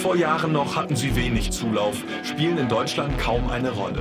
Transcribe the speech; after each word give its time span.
Vor 0.00 0.16
Jahren 0.16 0.52
noch 0.52 0.76
hatten 0.76 0.96
sie 0.96 1.14
wenig 1.14 1.50
Zulauf, 1.50 2.02
spielen 2.24 2.56
in 2.56 2.70
Deutschland 2.70 3.18
kaum 3.18 3.50
eine 3.50 3.70
Rolle. 3.70 4.00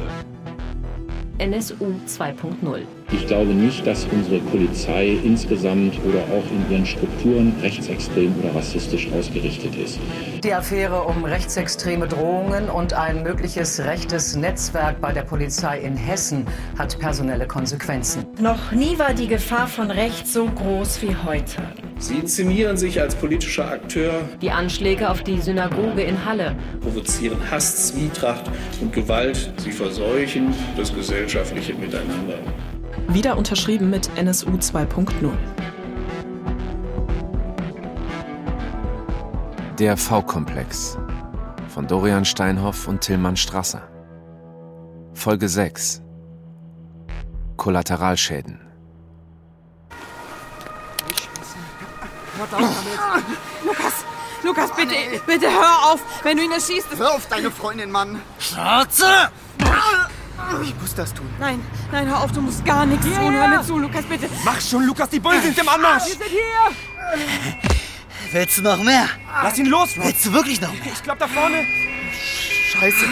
NSU 1.39 1.94
2.0. 2.07 2.83
Ich 3.12 3.28
glaube 3.28 3.51
nicht, 3.51 3.85
dass 3.85 4.06
unsere 4.06 4.39
Polizei 4.39 5.20
insgesamt 5.24 5.99
oder 6.06 6.20
auch 6.20 6.43
in 6.51 6.71
ihren 6.71 6.85
Strukturen 6.85 7.53
rechtsextrem 7.62 8.33
oder 8.39 8.56
rassistisch 8.56 9.10
ausgerichtet 9.12 9.75
ist. 9.75 9.99
Die 10.42 10.53
Affäre 10.53 11.03
um 11.03 11.25
rechtsextreme 11.25 12.07
Drohungen 12.07 12.70
und 12.70 12.93
ein 12.93 13.21
mögliches 13.21 13.81
rechtes 13.81 14.38
Netzwerk 14.38 15.02
bei 15.02 15.11
der 15.11 15.24
Polizei 15.24 15.79
in 15.79 15.97
Hessen 15.97 16.45
hat 16.77 16.97
personelle 16.97 17.45
Konsequenzen. 17.45 18.25
Noch 18.39 18.71
nie 18.71 18.97
war 18.97 19.13
die 19.13 19.27
Gefahr 19.27 19.67
von 19.67 19.91
rechts 19.91 20.31
so 20.31 20.45
groß 20.45 21.02
wie 21.02 21.16
heute. 21.25 21.61
Sie 21.99 22.16
inszenieren 22.16 22.77
sich 22.77 23.02
als 23.02 23.13
politischer 23.13 23.70
Akteur. 23.70 24.21
Die 24.41 24.52
Anschläge 24.52 25.09
auf 25.09 25.21
die 25.21 25.41
Synagoge 25.41 26.02
in 26.02 26.23
Halle 26.23 26.55
provozieren 26.80 27.38
Hass, 27.52 27.88
Zwietracht 27.88 28.49
und 28.80 28.94
Gewalt. 28.94 29.53
Sie 29.57 29.73
verseuchen 29.73 30.54
das 30.77 30.93
gesellschaftliche 30.93 31.73
Miteinander. 31.73 32.40
Wieder 33.09 33.38
unterschrieben 33.38 33.90
mit 33.90 34.09
NSU 34.17 34.52
2.0. 34.52 35.31
Der 39.77 39.98
V-Komplex 39.98 40.98
von 41.68 41.85
Dorian 41.85 42.23
Steinhoff 42.23 42.88
und 42.88 43.02
Tillmann 43.02 43.35
Strasser. 43.35 43.90
Folge 45.13 45.49
6 45.49 46.02
Kollateralschäden. 47.57 48.68
Hört 52.40 52.54
auf 52.54 52.62
damit. 52.62 53.26
Lukas, 53.65 53.93
Lukas, 54.43 54.71
bitte, 54.76 54.95
bitte 55.26 55.48
hör 55.51 55.91
auf, 55.91 55.99
wenn 56.23 56.37
du 56.37 56.43
ihn 56.43 56.51
erschießt. 56.51 56.87
Hör 56.98 57.15
auf 57.15 57.27
deine 57.27 57.51
Freundin, 57.51 57.91
Mann. 57.91 58.21
Schatze! 58.40 59.29
Ich 60.63 60.73
muss 60.82 60.95
das 60.95 61.13
tun. 61.13 61.29
Nein, 61.37 61.62
nein, 61.91 62.07
hör 62.07 62.23
auf, 62.23 62.32
du 62.32 62.41
musst 62.41 62.63
gar 62.63 62.85
nichts 62.85 63.05
Yeah. 63.05 63.20
tun. 63.20 63.34
Hör 63.34 63.48
mir 63.49 63.62
zu, 63.62 63.77
Lukas, 63.77 64.06
bitte. 64.06 64.30
Mach 64.45 64.62
schon, 64.62 64.86
Lukas, 64.86 65.10
die 65.10 65.20
Bullen 65.20 65.42
sind 65.42 65.58
im 65.58 65.67
Anmarsch. 65.67 66.06
Wir 66.06 66.14
sind 66.14 66.23
hier. 66.30 67.22
Willst 68.32 68.58
du 68.58 68.62
noch 68.62 68.78
mehr? 68.78 69.10
Lass 69.44 69.58
ihn 69.58 69.66
los, 69.66 69.98
Rob. 69.98 70.06
Willst 70.06 70.26
du 70.26 70.32
wirklich 70.32 70.62
noch 70.62 70.72
mehr? 70.72 70.94
Ich 70.94 71.04
glaub 71.04 71.20
da 71.20 71.28
vorne. 71.28 71.66
Scheiße. 72.72 73.06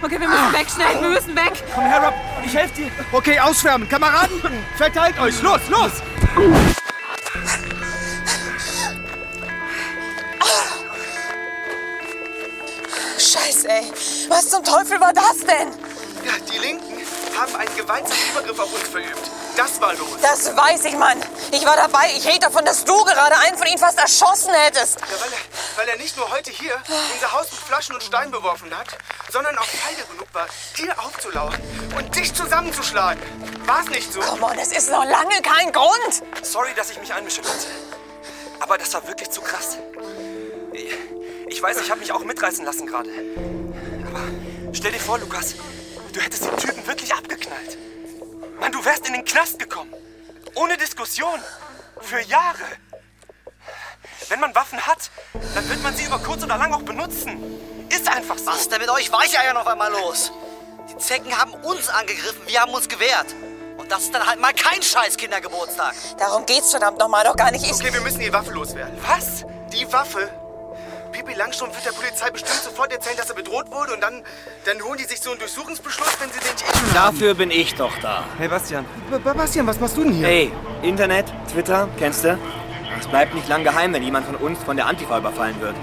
Okay, 0.00 0.18
wir 0.18 0.28
müssen 0.28 0.52
weg, 0.52 0.66
schnell, 0.74 1.02
wir 1.02 1.10
müssen 1.10 1.36
weg. 1.36 1.52
Komm 1.74 1.84
her, 1.84 2.02
Rob. 2.02 2.14
Ich 2.46 2.54
helfe 2.56 2.74
dir. 2.74 2.90
Okay, 3.12 3.38
ausschwärmen. 3.38 3.88
Kameraden, 3.88 4.40
verteilt 4.76 5.20
euch. 5.20 5.42
Los, 5.42 5.60
los. 5.68 5.92
Scheiße, 13.18 13.68
ey. 13.68 13.92
Was 14.28 14.48
zum 14.50 14.62
Teufel 14.64 15.00
war 15.00 15.12
das 15.12 15.38
denn? 15.38 15.68
Ja, 16.24 16.32
die 16.50 16.58
Linken 16.58 16.98
haben 17.38 17.54
einen 17.56 17.76
gewaltsamen 17.76 18.30
Übergriff 18.32 18.58
auf 18.58 18.72
uns 18.72 18.88
verübt. 18.88 19.30
Das 19.56 19.80
war 19.80 19.92
los. 19.94 20.08
Das 20.22 20.56
weiß 20.56 20.84
ich, 20.84 20.96
Mann. 20.96 21.20
Ich 21.50 21.64
war 21.64 21.74
dabei. 21.76 22.12
Ich 22.16 22.26
rede 22.26 22.40
davon, 22.40 22.64
dass 22.64 22.84
du 22.84 22.94
gerade 23.04 23.36
einen 23.38 23.58
von 23.58 23.66
ihnen 23.66 23.78
fast 23.78 23.98
erschossen 23.98 24.52
hättest. 24.54 25.00
Ja, 25.00 25.06
weil, 25.20 25.32
er, 25.32 25.38
weil 25.78 25.88
er 25.88 25.96
nicht 25.96 26.16
nur 26.16 26.30
heute 26.30 26.50
hier 26.52 26.74
unser 27.14 27.32
Haus 27.32 27.50
mit 27.50 27.60
Flaschen 27.60 27.94
und 27.94 28.02
Steinen 28.02 28.30
beworfen 28.30 28.70
hat, 28.76 28.86
sondern 29.32 29.56
auch 29.58 29.64
feige 29.64 30.02
genug 30.12 30.28
war, 30.32 30.46
dir 30.76 30.96
aufzulauern 30.98 31.60
und 31.96 32.14
dich 32.14 32.32
zusammenzuschlagen. 32.34 33.20
War 33.66 33.80
es 33.82 33.90
nicht 33.90 34.12
so? 34.12 34.20
Komm 34.20 34.42
on, 34.44 34.58
es 34.58 34.70
ist 34.72 34.90
noch 34.90 35.04
lange 35.04 35.40
kein 35.42 35.72
Grund. 35.72 36.22
Sorry, 36.42 36.72
dass 36.76 36.90
ich 36.90 36.98
mich 37.00 37.12
einmischen 37.12 37.44
wollte. 37.44 37.66
Aber 38.60 38.78
das 38.78 38.92
war 38.94 39.06
wirklich 39.08 39.30
zu 39.30 39.40
krass. 39.40 39.78
Ich- 40.72 41.17
Ich 41.48 41.62
weiß, 41.62 41.80
ich 41.80 41.90
habe 41.90 42.00
mich 42.00 42.12
auch 42.12 42.24
mitreißen 42.24 42.64
lassen 42.64 42.86
gerade. 42.86 43.10
Aber 44.06 44.20
stell 44.72 44.92
dir 44.92 45.00
vor, 45.00 45.18
Lukas, 45.18 45.54
du 46.12 46.20
hättest 46.20 46.44
den 46.44 46.56
Typen 46.56 46.86
wirklich 46.86 47.12
abgeknallt. 47.12 47.78
Mann, 48.60 48.72
du 48.72 48.84
wärst 48.84 49.06
in 49.06 49.14
den 49.14 49.24
Knast 49.24 49.58
gekommen. 49.58 49.92
Ohne 50.54 50.76
Diskussion. 50.76 51.40
Für 52.00 52.20
Jahre. 52.20 52.64
Wenn 54.28 54.40
man 54.40 54.54
Waffen 54.54 54.80
hat, 54.86 55.10
dann 55.54 55.68
wird 55.68 55.82
man 55.82 55.96
sie 55.96 56.04
über 56.04 56.18
kurz 56.18 56.44
oder 56.44 56.58
lang 56.58 56.72
auch 56.72 56.82
benutzen. 56.82 57.42
Ist 57.88 58.08
einfach 58.08 58.38
so. 58.38 58.46
Was 58.46 58.60
ist 58.60 58.72
denn 58.72 58.80
mit 58.80 58.90
euch 58.90 59.10
Weicheiern 59.10 59.56
auf 59.56 59.66
einmal 59.66 59.90
los? 59.90 60.30
Die 60.90 60.98
Zecken 60.98 61.36
haben 61.36 61.54
uns 61.54 61.88
angegriffen, 61.88 62.42
wir 62.46 62.60
haben 62.60 62.72
uns 62.72 62.88
gewehrt. 62.88 63.34
Und 63.78 63.90
das 63.90 64.02
ist 64.02 64.14
dann 64.14 64.26
halt 64.26 64.40
mal 64.40 64.52
kein 64.52 64.82
scheiß 64.82 65.16
Kindergeburtstag. 65.16 65.94
Darum 66.18 66.44
geht's 66.46 66.70
verdammt 66.70 66.98
nochmal 66.98 67.24
doch 67.24 67.36
gar 67.36 67.50
nicht. 67.50 67.64
Ich 67.64 67.72
Okay, 67.72 67.92
wir 67.92 68.00
müssen 68.00 68.20
die 68.20 68.32
Waffe 68.32 68.52
loswerden. 68.52 68.98
Was? 69.06 69.44
Die 69.72 69.90
Waffe? 69.92 70.30
Pipi 71.18 71.34
Langstrumpf 71.34 71.74
wird 71.74 71.84
der 71.84 72.00
Polizei 72.00 72.30
bestimmt 72.30 72.60
sofort 72.62 72.92
erzählen, 72.92 73.16
dass 73.16 73.28
er 73.28 73.34
bedroht 73.34 73.72
wurde 73.72 73.92
und 73.92 74.00
dann, 74.00 74.22
dann 74.64 74.80
holen 74.84 74.98
die 74.98 75.04
sich 75.04 75.20
so 75.20 75.30
einen 75.30 75.40
Durchsuchungsbeschluss, 75.40 76.16
wenn 76.20 76.30
sie 76.30 76.38
den 76.38 76.54
nicht. 76.54 76.94
Dafür 76.94 77.34
bin 77.34 77.50
ich 77.50 77.74
doch 77.74 77.92
da. 78.00 78.24
Hey, 78.38 78.46
Bastian. 78.46 78.84
B 79.10 79.18
Bastian, 79.18 79.66
was 79.66 79.80
machst 79.80 79.96
du 79.96 80.04
denn 80.04 80.12
hier? 80.12 80.26
Hey, 80.28 80.52
Internet, 80.82 81.26
Twitter, 81.50 81.88
kennst 81.98 82.22
du? 82.22 82.38
Es 83.00 83.08
bleibt 83.08 83.34
nicht 83.34 83.48
lang 83.48 83.64
geheim, 83.64 83.92
wenn 83.92 84.04
jemand 84.04 84.26
von 84.26 84.36
uns 84.36 84.62
von 84.62 84.76
der 84.76 84.86
Antifa 84.86 85.18
überfallen 85.18 85.60
wird. 85.60 85.74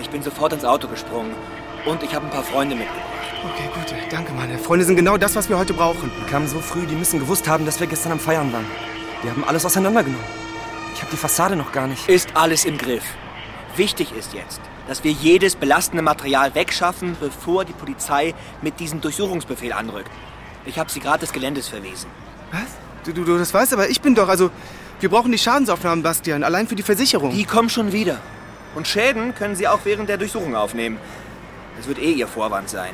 Ich 0.00 0.08
bin 0.08 0.22
sofort 0.22 0.54
ins 0.54 0.64
Auto 0.64 0.88
gesprungen. 0.88 1.34
Und 1.84 2.02
ich 2.02 2.14
habe 2.14 2.24
ein 2.24 2.30
paar 2.30 2.44
Freunde 2.44 2.74
mitgebracht. 2.74 3.04
Okay, 3.44 3.68
gut. 3.74 3.94
Danke, 4.10 4.32
meine 4.32 4.58
Freunde 4.58 4.86
sind 4.86 4.96
genau 4.96 5.18
das, 5.18 5.36
was 5.36 5.50
wir 5.50 5.58
heute 5.58 5.74
brauchen. 5.74 6.10
Die 6.18 6.30
kamen 6.30 6.48
so 6.48 6.60
früh, 6.60 6.86
die 6.86 6.94
müssen 6.94 7.20
gewusst 7.20 7.46
haben, 7.46 7.66
dass 7.66 7.78
wir 7.78 7.88
gestern 7.88 8.12
am 8.12 8.20
Feiern 8.20 8.50
waren. 8.54 8.66
Die 9.22 9.28
haben 9.28 9.44
alles 9.44 9.66
auseinandergenommen. 9.66 10.24
Ich 10.94 11.02
habe 11.02 11.10
die 11.12 11.18
Fassade 11.18 11.56
noch 11.56 11.72
gar 11.72 11.86
nicht. 11.86 12.08
Ist 12.08 12.30
alles 12.34 12.64
im 12.64 12.78
Griff. 12.78 13.04
Wichtig 13.76 14.12
ist 14.12 14.32
jetzt, 14.32 14.60
dass 14.88 15.04
wir 15.04 15.12
jedes 15.12 15.54
belastende 15.54 16.02
Material 16.02 16.54
wegschaffen, 16.54 17.16
bevor 17.20 17.64
die 17.64 17.74
Polizei 17.74 18.34
mit 18.62 18.80
diesem 18.80 19.00
Durchsuchungsbefehl 19.00 19.72
anrückt. 19.72 20.10
Ich 20.64 20.78
habe 20.78 20.90
sie 20.90 20.98
gerade 20.98 21.20
des 21.20 21.32
Geländes 21.32 21.68
verwiesen. 21.68 22.10
Was? 22.50 22.66
Du, 23.04 23.12
du, 23.12 23.24
du 23.24 23.38
das 23.38 23.54
weißt, 23.54 23.74
aber 23.74 23.88
ich 23.88 24.00
bin 24.00 24.14
doch, 24.14 24.28
also, 24.28 24.50
wir 25.00 25.10
brauchen 25.10 25.30
die 25.30 25.38
Schadensaufnahmen, 25.38 26.02
Bastian, 26.02 26.42
allein 26.42 26.66
für 26.66 26.74
die 26.74 26.82
Versicherung. 26.82 27.30
Die 27.30 27.44
kommen 27.44 27.68
schon 27.68 27.92
wieder. 27.92 28.18
Und 28.74 28.88
Schäden 28.88 29.34
können 29.34 29.54
sie 29.54 29.68
auch 29.68 29.80
während 29.84 30.08
der 30.08 30.16
Durchsuchung 30.16 30.56
aufnehmen. 30.56 30.98
Das 31.76 31.86
wird 31.86 31.98
eh 31.98 32.12
ihr 32.12 32.26
Vorwand 32.26 32.68
sein. 32.68 32.90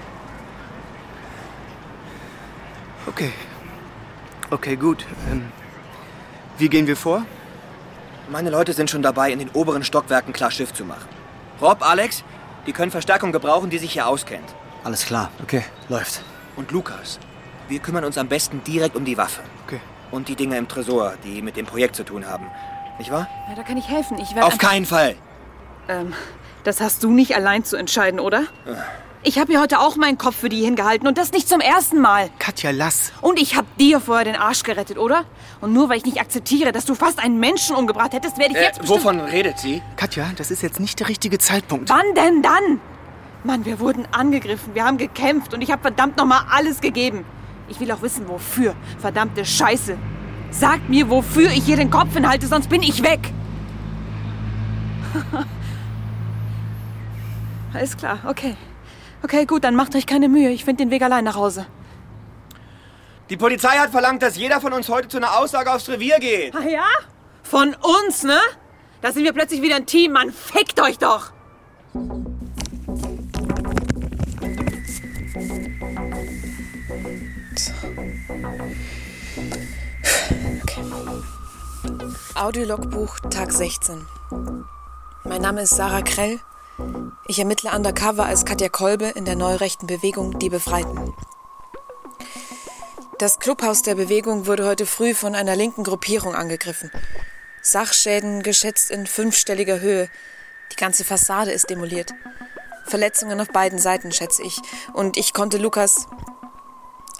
Okay. 3.06 3.32
Okay, 4.50 4.76
gut. 4.76 5.06
Ähm, 5.30 5.46
wie 6.58 6.68
gehen 6.68 6.86
wir 6.86 6.96
vor? 6.96 7.24
Meine 8.30 8.50
Leute 8.50 8.72
sind 8.72 8.90
schon 8.90 9.02
dabei, 9.02 9.32
in 9.32 9.38
den 9.38 9.50
oberen 9.50 9.84
Stockwerken 9.84 10.32
klar 10.32 10.50
Schiff 10.50 10.72
zu 10.72 10.84
machen. 10.84 11.13
Rob, 11.60 11.82
Alex, 11.82 12.24
die 12.66 12.72
können 12.72 12.90
Verstärkung 12.90 13.32
gebrauchen, 13.32 13.70
die 13.70 13.78
sich 13.78 13.92
hier 13.92 14.06
auskennt. 14.06 14.54
Alles 14.82 15.06
klar. 15.06 15.30
Okay. 15.42 15.62
Läuft. 15.88 16.22
Und 16.56 16.70
Lukas, 16.70 17.18
wir 17.68 17.78
kümmern 17.78 18.04
uns 18.04 18.18
am 18.18 18.28
besten 18.28 18.62
direkt 18.64 18.96
um 18.96 19.04
die 19.04 19.16
Waffe. 19.16 19.42
Okay. 19.66 19.80
Und 20.10 20.28
die 20.28 20.36
Dinge 20.36 20.56
im 20.56 20.68
Tresor, 20.68 21.14
die 21.24 21.42
mit 21.42 21.56
dem 21.56 21.66
Projekt 21.66 21.96
zu 21.96 22.04
tun 22.04 22.26
haben. 22.26 22.46
Nicht 22.98 23.10
wahr? 23.10 23.28
Ja, 23.48 23.54
da 23.56 23.62
kann 23.62 23.76
ich 23.76 23.88
helfen. 23.88 24.18
Ich 24.18 24.34
werde 24.34 24.46
Auf 24.46 24.58
keinen 24.58 24.86
Fall. 24.86 25.16
Ähm, 25.88 26.12
das 26.62 26.80
hast 26.80 27.02
du 27.02 27.10
nicht 27.10 27.34
allein 27.34 27.64
zu 27.64 27.76
entscheiden, 27.76 28.20
oder? 28.20 28.44
Ich 29.26 29.38
habe 29.38 29.52
hier 29.52 29.60
heute 29.62 29.80
auch 29.80 29.96
meinen 29.96 30.18
Kopf 30.18 30.36
für 30.36 30.50
die 30.50 30.62
hingehalten 30.62 31.08
und 31.08 31.16
das 31.16 31.32
nicht 31.32 31.48
zum 31.48 31.60
ersten 31.60 31.98
Mal. 31.98 32.28
Katja, 32.38 32.70
lass. 32.72 33.10
Und 33.22 33.40
ich 33.40 33.56
habe 33.56 33.66
dir 33.80 33.98
vorher 34.00 34.24
den 34.26 34.36
Arsch 34.36 34.62
gerettet, 34.64 34.98
oder? 34.98 35.24
Und 35.62 35.72
nur 35.72 35.88
weil 35.88 35.96
ich 35.96 36.04
nicht 36.04 36.20
akzeptiere, 36.20 36.72
dass 36.72 36.84
du 36.84 36.94
fast 36.94 37.18
einen 37.20 37.40
Menschen 37.40 37.74
umgebracht 37.74 38.12
hättest, 38.12 38.36
werde 38.36 38.52
ich 38.52 38.58
Äh, 38.58 38.64
jetzt 38.64 38.80
bestimmt... 38.80 39.02
wovon 39.02 39.20
redet 39.20 39.58
sie? 39.58 39.80
Katja, 39.96 40.26
das 40.36 40.50
ist 40.50 40.62
jetzt 40.62 40.78
nicht 40.78 41.00
der 41.00 41.08
richtige 41.08 41.38
Zeitpunkt. 41.38 41.88
Wann 41.88 42.14
denn 42.14 42.42
dann? 42.42 42.80
Mann, 43.44 43.64
wir 43.64 43.80
wurden 43.80 44.06
angegriffen, 44.12 44.74
wir 44.74 44.84
haben 44.84 44.98
gekämpft 44.98 45.54
und 45.54 45.62
ich 45.62 45.70
habe 45.70 45.80
verdammt 45.80 46.18
nochmal 46.18 46.42
alles 46.50 46.82
gegeben. 46.82 47.24
Ich 47.68 47.80
will 47.80 47.90
auch 47.92 48.02
wissen, 48.02 48.28
wofür. 48.28 48.74
Verdammte 48.98 49.46
Scheiße. 49.46 49.96
Sagt 50.50 50.90
mir, 50.90 51.08
wofür 51.08 51.50
ich 51.50 51.64
hier 51.64 51.76
den 51.78 51.90
Kopf 51.90 52.12
hinhalte, 52.12 52.46
sonst 52.46 52.68
bin 52.68 52.82
ich 52.82 53.02
weg. 53.02 53.32
Alles 57.72 57.96
klar, 57.96 58.18
okay. 58.26 58.54
Okay, 59.24 59.46
gut, 59.46 59.64
dann 59.64 59.74
macht 59.74 59.96
euch 59.96 60.04
keine 60.04 60.28
Mühe. 60.28 60.50
Ich 60.50 60.66
finde 60.66 60.84
den 60.84 60.90
Weg 60.90 61.00
allein 61.00 61.24
nach 61.24 61.34
Hause. 61.34 61.66
Die 63.30 63.38
Polizei 63.38 63.70
hat 63.70 63.90
verlangt, 63.90 64.22
dass 64.22 64.36
jeder 64.36 64.60
von 64.60 64.74
uns 64.74 64.90
heute 64.90 65.08
zu 65.08 65.16
einer 65.16 65.38
Aussage 65.38 65.72
aufs 65.72 65.88
Revier 65.88 66.18
geht. 66.18 66.54
Ah 66.54 66.68
ja? 66.68 66.84
Von 67.42 67.74
uns, 67.74 68.22
ne? 68.22 68.38
Da 69.00 69.12
sind 69.12 69.24
wir 69.24 69.32
plötzlich 69.32 69.62
wieder 69.62 69.76
ein 69.76 69.86
Team, 69.86 70.12
Mann. 70.12 70.30
Fickt 70.30 70.78
euch 70.78 70.98
doch! 70.98 71.32
Audiologbuch 82.34 83.20
Tag 83.30 83.52
16. 83.52 84.04
Mein 85.24 85.40
Name 85.40 85.62
ist 85.62 85.74
Sarah 85.74 86.02
Krell. 86.02 86.40
Ich 87.26 87.38
ermittle 87.38 87.70
undercover 87.70 88.26
als 88.26 88.44
Katja 88.44 88.68
Kolbe 88.68 89.06
in 89.06 89.24
der 89.24 89.36
neurechten 89.36 89.86
Bewegung 89.86 90.38
Die 90.38 90.50
Befreiten. 90.50 91.14
Das 93.18 93.38
Clubhaus 93.38 93.82
der 93.82 93.94
Bewegung 93.94 94.46
wurde 94.46 94.66
heute 94.66 94.86
früh 94.86 95.14
von 95.14 95.34
einer 95.34 95.56
linken 95.56 95.84
Gruppierung 95.84 96.34
angegriffen. 96.34 96.90
Sachschäden 97.62 98.42
geschätzt 98.42 98.90
in 98.90 99.06
fünfstelliger 99.06 99.80
Höhe. 99.80 100.10
Die 100.72 100.76
ganze 100.76 101.04
Fassade 101.04 101.52
ist 101.52 101.70
demoliert. 101.70 102.12
Verletzungen 102.86 103.40
auf 103.40 103.48
beiden 103.48 103.78
Seiten, 103.78 104.12
schätze 104.12 104.42
ich. 104.42 104.60
Und 104.92 105.16
ich 105.16 105.32
konnte 105.32 105.58
Lukas. 105.58 106.06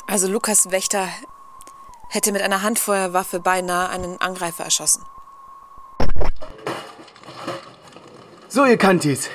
Also 0.06 0.27
Lukas 0.27 0.71
Wächter 0.71 1.09
hätte 2.09 2.33
mit 2.33 2.43
einer 2.43 2.62
Handfeuerwaffe 2.62 3.41
beinahe 3.41 3.89
einen 3.89 4.21
Angreifer 4.21 4.65
erschossen. 4.65 5.05
So, 8.49 8.65
ihr 8.65 8.77
Kantis. 8.77 9.31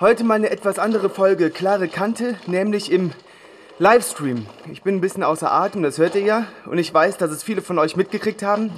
Heute 0.00 0.24
mal 0.24 0.36
eine 0.36 0.48
etwas 0.48 0.78
andere 0.78 1.10
Folge 1.10 1.50
Klare 1.50 1.86
Kante, 1.86 2.36
nämlich 2.46 2.90
im 2.90 3.10
Livestream. 3.78 4.46
Ich 4.72 4.82
bin 4.82 4.94
ein 4.94 5.02
bisschen 5.02 5.22
außer 5.22 5.52
Atem, 5.52 5.82
das 5.82 5.98
hört 5.98 6.14
ihr 6.14 6.22
ja. 6.22 6.46
Und 6.64 6.78
ich 6.78 6.94
weiß, 6.94 7.18
dass 7.18 7.30
es 7.30 7.42
viele 7.42 7.60
von 7.60 7.78
euch 7.78 7.96
mitgekriegt 7.96 8.42
haben. 8.42 8.70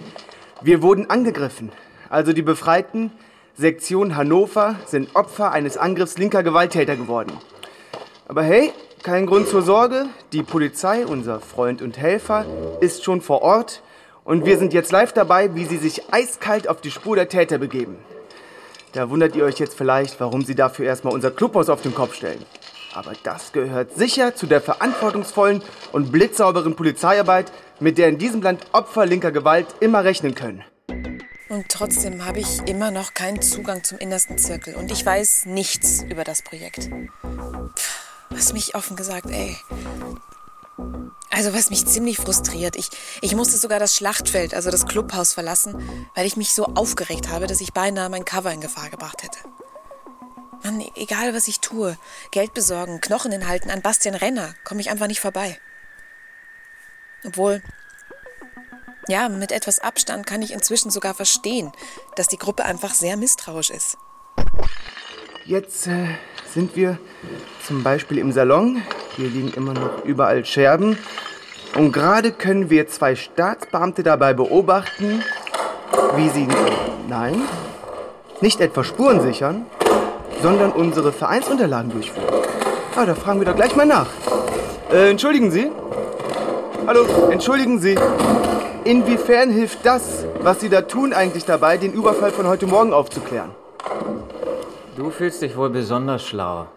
Wir 0.62 0.82
wurden 0.82 1.10
angegriffen. 1.10 1.70
Also 2.10 2.32
die 2.32 2.42
Befreiten, 2.42 3.12
Sektion 3.54 4.16
Hannover, 4.16 4.74
sind 4.86 5.14
Opfer 5.14 5.52
eines 5.52 5.76
Angriffs 5.76 6.18
linker 6.18 6.42
Gewalttäter 6.42 6.96
geworden. 6.96 7.30
Aber 8.26 8.42
hey, 8.42 8.72
kein 9.04 9.26
Grund 9.26 9.46
zur 9.46 9.62
Sorge. 9.62 10.06
Die 10.32 10.42
Polizei, 10.42 11.06
unser 11.06 11.38
Freund 11.38 11.82
und 11.82 11.98
Helfer, 11.98 12.46
ist 12.80 13.04
schon 13.04 13.20
vor 13.20 13.42
Ort. 13.42 13.84
Und 14.24 14.44
wir 14.44 14.58
sind 14.58 14.74
jetzt 14.74 14.90
live 14.90 15.12
dabei, 15.12 15.54
wie 15.54 15.66
sie 15.66 15.76
sich 15.76 16.12
eiskalt 16.12 16.66
auf 16.66 16.80
die 16.80 16.90
Spur 16.90 17.14
der 17.14 17.28
Täter 17.28 17.58
begeben. 17.58 17.96
Da 18.92 19.08
wundert 19.08 19.34
ihr 19.34 19.44
euch 19.44 19.58
jetzt 19.58 19.74
vielleicht, 19.74 20.20
warum 20.20 20.44
sie 20.44 20.54
dafür 20.54 20.84
erstmal 20.84 21.14
unser 21.14 21.30
Clubhaus 21.30 21.70
auf 21.70 21.80
den 21.80 21.94
Kopf 21.94 22.14
stellen. 22.14 22.44
Aber 22.94 23.12
das 23.22 23.52
gehört 23.52 23.96
sicher 23.96 24.34
zu 24.34 24.46
der 24.46 24.60
verantwortungsvollen 24.60 25.62
und 25.92 26.12
blitzsauberen 26.12 26.76
Polizeiarbeit, 26.76 27.50
mit 27.80 27.96
der 27.96 28.08
in 28.08 28.18
diesem 28.18 28.42
Land 28.42 28.66
Opfer 28.72 29.06
linker 29.06 29.32
Gewalt 29.32 29.66
immer 29.80 30.04
rechnen 30.04 30.34
können. 30.34 30.62
Und 31.48 31.68
trotzdem 31.70 32.26
habe 32.26 32.40
ich 32.40 32.60
immer 32.66 32.90
noch 32.90 33.14
keinen 33.14 33.40
Zugang 33.40 33.82
zum 33.82 33.98
innersten 33.98 34.36
Zirkel 34.36 34.74
und 34.74 34.90
ich 34.92 35.04
weiß 35.04 35.46
nichts 35.46 36.02
über 36.02 36.24
das 36.24 36.42
Projekt. 36.42 36.90
Was 38.28 38.52
mich 38.52 38.74
offen 38.74 38.96
gesagt, 38.96 39.30
ey. 39.30 39.56
Also 41.34 41.54
was 41.54 41.70
mich 41.70 41.86
ziemlich 41.86 42.18
frustriert. 42.18 42.76
Ich, 42.76 42.90
ich 43.22 43.34
musste 43.34 43.56
sogar 43.56 43.78
das 43.78 43.96
Schlachtfeld, 43.96 44.52
also 44.52 44.70
das 44.70 44.86
Clubhaus 44.86 45.32
verlassen, 45.32 46.08
weil 46.14 46.26
ich 46.26 46.36
mich 46.36 46.52
so 46.52 46.66
aufgeregt 46.66 47.30
habe, 47.30 47.46
dass 47.46 47.62
ich 47.62 47.72
beinahe 47.72 48.10
mein 48.10 48.26
Cover 48.26 48.52
in 48.52 48.60
Gefahr 48.60 48.90
gebracht 48.90 49.22
hätte. 49.22 49.38
Mann, 50.62 50.84
egal 50.94 51.34
was 51.34 51.48
ich 51.48 51.60
tue, 51.60 51.96
Geld 52.32 52.52
besorgen, 52.52 53.00
Knochen 53.00 53.32
hinhalten, 53.32 53.70
an 53.70 53.80
Bastian 53.80 54.14
Renner, 54.14 54.54
komme 54.62 54.82
ich 54.82 54.90
einfach 54.90 55.06
nicht 55.06 55.20
vorbei. 55.20 55.58
Obwohl, 57.24 57.62
ja, 59.08 59.30
mit 59.30 59.52
etwas 59.52 59.78
Abstand 59.78 60.26
kann 60.26 60.42
ich 60.42 60.52
inzwischen 60.52 60.90
sogar 60.90 61.14
verstehen, 61.14 61.72
dass 62.14 62.28
die 62.28 62.38
Gruppe 62.38 62.66
einfach 62.66 62.92
sehr 62.92 63.16
misstrauisch 63.16 63.70
ist. 63.70 63.96
Jetzt 65.44 65.88
äh, 65.88 66.06
sind 66.54 66.76
wir 66.76 66.98
zum 67.66 67.82
Beispiel 67.82 68.18
im 68.18 68.30
Salon. 68.30 68.80
Hier 69.16 69.28
liegen 69.28 69.52
immer 69.56 69.72
noch 69.72 70.04
überall 70.04 70.44
Scherben. 70.44 70.96
Und 71.76 71.90
gerade 71.90 72.30
können 72.30 72.70
wir 72.70 72.86
zwei 72.86 73.16
Staatsbeamte 73.16 74.04
dabei 74.04 74.34
beobachten, 74.34 75.24
wie 76.14 76.28
sie, 76.28 76.46
nein, 77.08 77.42
nicht 78.40 78.60
etwa 78.60 78.84
Spuren 78.84 79.20
sichern, 79.20 79.66
sondern 80.42 80.70
unsere 80.70 81.10
Vereinsunterlagen 81.10 81.90
durchführen. 81.90 82.28
Ah, 82.94 83.04
da 83.04 83.16
fragen 83.16 83.40
wir 83.40 83.46
doch 83.46 83.56
gleich 83.56 83.74
mal 83.74 83.86
nach. 83.86 84.10
Äh, 84.92 85.10
entschuldigen 85.10 85.50
Sie? 85.50 85.72
Hallo, 86.86 87.04
entschuldigen 87.30 87.80
Sie. 87.80 87.96
Inwiefern 88.84 89.50
hilft 89.50 89.84
das, 89.84 90.24
was 90.40 90.60
Sie 90.60 90.68
da 90.68 90.82
tun, 90.82 91.12
eigentlich 91.12 91.44
dabei, 91.44 91.78
den 91.78 91.92
Überfall 91.92 92.30
von 92.30 92.46
heute 92.46 92.66
Morgen 92.66 92.92
aufzuklären? 92.92 93.50
Du 94.94 95.10
fühlst 95.10 95.40
dich 95.40 95.56
wohl 95.56 95.70
besonders 95.70 96.22
schlau. 96.22 96.68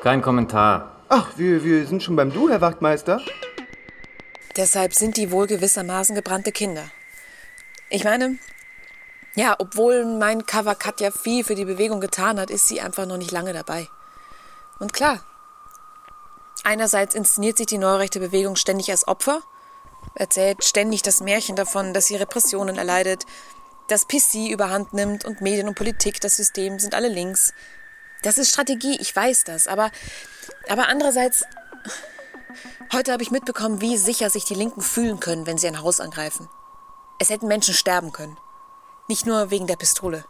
Kein 0.00 0.22
Kommentar. 0.22 0.92
Ach, 1.08 1.32
wir, 1.36 1.64
wir 1.64 1.84
sind 1.86 2.04
schon 2.04 2.14
beim 2.14 2.32
Du, 2.32 2.48
Herr 2.48 2.60
Wachtmeister. 2.60 3.20
Deshalb 4.56 4.94
sind 4.94 5.16
die 5.16 5.32
wohl 5.32 5.48
gewissermaßen 5.48 6.14
gebrannte 6.14 6.52
Kinder. 6.52 6.84
Ich 7.90 8.04
meine, 8.04 8.38
ja, 9.34 9.56
obwohl 9.58 10.04
mein 10.04 10.46
Cover 10.46 10.76
Katja 10.76 11.10
viel 11.10 11.42
für 11.42 11.56
die 11.56 11.64
Bewegung 11.64 12.00
getan 12.00 12.38
hat, 12.38 12.50
ist 12.50 12.68
sie 12.68 12.80
einfach 12.80 13.06
noch 13.06 13.16
nicht 13.16 13.32
lange 13.32 13.52
dabei. 13.52 13.88
Und 14.78 14.92
klar, 14.92 15.18
einerseits 16.62 17.16
inszeniert 17.16 17.56
sich 17.56 17.66
die 17.66 17.78
neurechte 17.78 18.20
Bewegung 18.20 18.54
ständig 18.54 18.92
als 18.92 19.08
Opfer, 19.08 19.40
erzählt 20.14 20.62
ständig 20.62 21.02
das 21.02 21.20
Märchen 21.20 21.56
davon, 21.56 21.92
dass 21.92 22.06
sie 22.06 22.14
Repressionen 22.14 22.78
erleidet, 22.78 23.26
dass 23.88 24.06
PC 24.06 24.50
überhand 24.50 24.92
nimmt 24.92 25.24
und 25.24 25.40
Medien 25.40 25.68
und 25.68 25.74
Politik, 25.74 26.20
das 26.20 26.36
System 26.36 26.78
sind 26.78 26.94
alle 26.94 27.08
links. 27.08 27.52
Das 28.22 28.38
ist 28.38 28.50
Strategie, 28.50 28.96
ich 29.00 29.14
weiß 29.14 29.44
das, 29.44 29.68
aber, 29.68 29.90
aber 30.68 30.88
andererseits, 30.88 31.44
heute 32.92 33.12
habe 33.12 33.22
ich 33.22 33.30
mitbekommen, 33.30 33.80
wie 33.80 33.96
sicher 33.96 34.30
sich 34.30 34.44
die 34.44 34.54
Linken 34.54 34.80
fühlen 34.80 35.20
können, 35.20 35.46
wenn 35.46 35.58
sie 35.58 35.68
ein 35.68 35.82
Haus 35.82 36.00
angreifen. 36.00 36.48
Es 37.18 37.28
hätten 37.28 37.46
Menschen 37.46 37.74
sterben 37.74 38.12
können. 38.12 38.38
Nicht 39.08 39.26
nur 39.26 39.50
wegen 39.50 39.66
der 39.66 39.76
Pistole. 39.76 40.24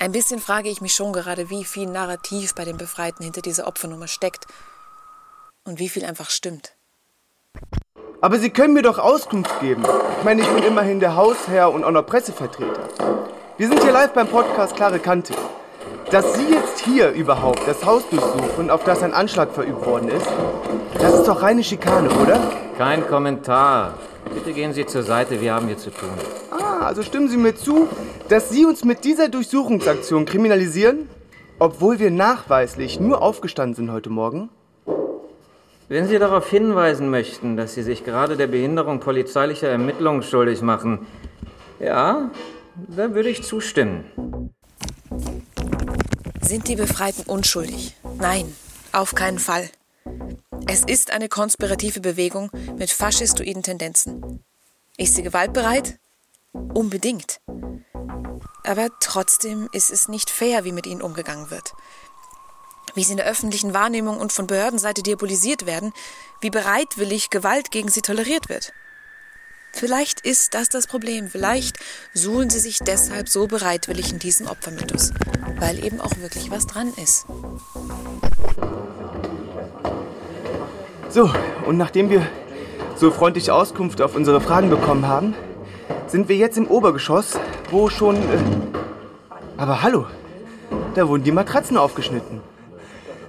Ein 0.00 0.12
bisschen 0.12 0.40
frage 0.40 0.68
ich 0.68 0.80
mich 0.80 0.94
schon 0.94 1.12
gerade, 1.12 1.50
wie 1.50 1.64
viel 1.64 1.86
Narrativ 1.86 2.54
bei 2.54 2.64
den 2.64 2.76
Befreiten 2.76 3.22
hinter 3.22 3.42
dieser 3.42 3.68
Opfernummer 3.68 4.08
steckt 4.08 4.46
und 5.64 5.78
wie 5.78 5.88
viel 5.88 6.04
einfach 6.04 6.30
stimmt. 6.30 6.74
Aber 8.24 8.38
Sie 8.38 8.48
können 8.48 8.72
mir 8.72 8.80
doch 8.80 8.98
Auskunft 8.98 9.60
geben. 9.60 9.82
Ich 10.18 10.24
meine, 10.24 10.40
ich 10.40 10.48
bin 10.48 10.62
immerhin 10.62 10.98
der 10.98 11.14
Hausherr 11.14 11.70
und 11.70 11.84
auch 11.84 11.90
noch 11.90 12.06
Pressevertreter. 12.06 12.88
Wir 13.58 13.68
sind 13.68 13.82
hier 13.82 13.92
live 13.92 14.14
beim 14.14 14.28
Podcast 14.28 14.74
Klare 14.74 14.98
Kante. 14.98 15.34
Dass 16.10 16.32
Sie 16.32 16.46
jetzt 16.48 16.80
hier 16.80 17.10
überhaupt 17.10 17.60
das 17.68 17.84
Haus 17.84 18.08
durchsuchen, 18.08 18.70
auf 18.70 18.82
das 18.84 19.02
ein 19.02 19.12
Anschlag 19.12 19.52
verübt 19.52 19.84
worden 19.84 20.08
ist, 20.08 20.26
das 20.98 21.18
ist 21.18 21.28
doch 21.28 21.42
reine 21.42 21.62
Schikane, 21.62 22.08
oder? 22.18 22.40
Kein 22.78 23.06
Kommentar. 23.06 23.98
Bitte 24.32 24.54
gehen 24.54 24.72
Sie 24.72 24.86
zur 24.86 25.02
Seite, 25.02 25.42
wir 25.42 25.52
haben 25.52 25.66
hier 25.66 25.76
zu 25.76 25.90
tun. 25.90 26.08
Ah, 26.50 26.86
also 26.86 27.02
stimmen 27.02 27.28
Sie 27.28 27.36
mir 27.36 27.54
zu, 27.54 27.88
dass 28.30 28.48
Sie 28.48 28.64
uns 28.64 28.86
mit 28.86 29.04
dieser 29.04 29.28
Durchsuchungsaktion 29.28 30.24
kriminalisieren, 30.24 31.10
obwohl 31.58 31.98
wir 31.98 32.10
nachweislich 32.10 32.98
nur 32.98 33.20
aufgestanden 33.20 33.74
sind 33.74 33.92
heute 33.92 34.08
Morgen? 34.08 34.48
Wenn 35.88 36.08
Sie 36.08 36.18
darauf 36.18 36.48
hinweisen 36.48 37.10
möchten, 37.10 37.56
dass 37.56 37.74
Sie 37.74 37.82
sich 37.82 38.04
gerade 38.04 38.36
der 38.36 38.46
Behinderung 38.46 39.00
polizeilicher 39.00 39.68
Ermittlungen 39.68 40.22
schuldig 40.22 40.62
machen, 40.62 41.06
ja, 41.78 42.30
da 42.88 43.14
würde 43.14 43.28
ich 43.28 43.42
zustimmen. 43.42 44.04
Sind 46.40 46.68
die 46.68 46.76
Befreiten 46.76 47.22
unschuldig? 47.26 47.94
Nein, 48.18 48.54
auf 48.92 49.14
keinen 49.14 49.38
Fall. 49.38 49.68
Es 50.66 50.82
ist 50.82 51.10
eine 51.12 51.28
konspirative 51.28 52.00
Bewegung 52.00 52.50
mit 52.78 52.90
faschistoiden 52.90 53.62
Tendenzen. 53.62 54.42
Ist 54.96 55.16
sie 55.16 55.22
gewaltbereit? 55.22 55.98
Unbedingt. 56.52 57.40
Aber 58.62 58.88
trotzdem 59.00 59.68
ist 59.72 59.90
es 59.90 60.08
nicht 60.08 60.30
fair, 60.30 60.64
wie 60.64 60.72
mit 60.72 60.86
ihnen 60.86 61.02
umgegangen 61.02 61.50
wird. 61.50 61.74
Wie 62.94 63.04
sie 63.04 63.12
in 63.12 63.16
der 63.16 63.26
öffentlichen 63.26 63.74
Wahrnehmung 63.74 64.18
und 64.18 64.32
von 64.32 64.46
Behördenseite 64.46 65.02
diabolisiert 65.02 65.66
werden, 65.66 65.92
wie 66.40 66.50
bereitwillig 66.50 67.30
Gewalt 67.30 67.70
gegen 67.70 67.88
sie 67.88 68.02
toleriert 68.02 68.48
wird. 68.48 68.72
Vielleicht 69.72 70.20
ist 70.20 70.54
das 70.54 70.68
das 70.68 70.86
Problem. 70.86 71.28
Vielleicht 71.28 71.78
suhlen 72.12 72.48
sie 72.48 72.60
sich 72.60 72.78
deshalb 72.78 73.28
so 73.28 73.48
bereitwillig 73.48 74.12
in 74.12 74.20
diesen 74.20 74.46
Opfermythos, 74.46 75.10
weil 75.58 75.84
eben 75.84 76.00
auch 76.00 76.16
wirklich 76.18 76.50
was 76.52 76.66
dran 76.66 76.92
ist. 77.02 77.26
So, 81.10 81.30
und 81.66 81.76
nachdem 81.76 82.08
wir 82.10 82.24
so 82.96 83.10
freundlich 83.10 83.50
Auskunft 83.50 84.00
auf 84.00 84.14
unsere 84.14 84.40
Fragen 84.40 84.70
bekommen 84.70 85.08
haben, 85.08 85.34
sind 86.06 86.28
wir 86.28 86.36
jetzt 86.36 86.56
im 86.56 86.68
Obergeschoss, 86.68 87.38
wo 87.70 87.90
schon... 87.90 88.16
Äh 88.16 88.38
aber 89.56 89.82
hallo, 89.82 90.06
da 90.94 91.08
wurden 91.08 91.24
die 91.24 91.32
Matratzen 91.32 91.76
aufgeschnitten. 91.76 92.40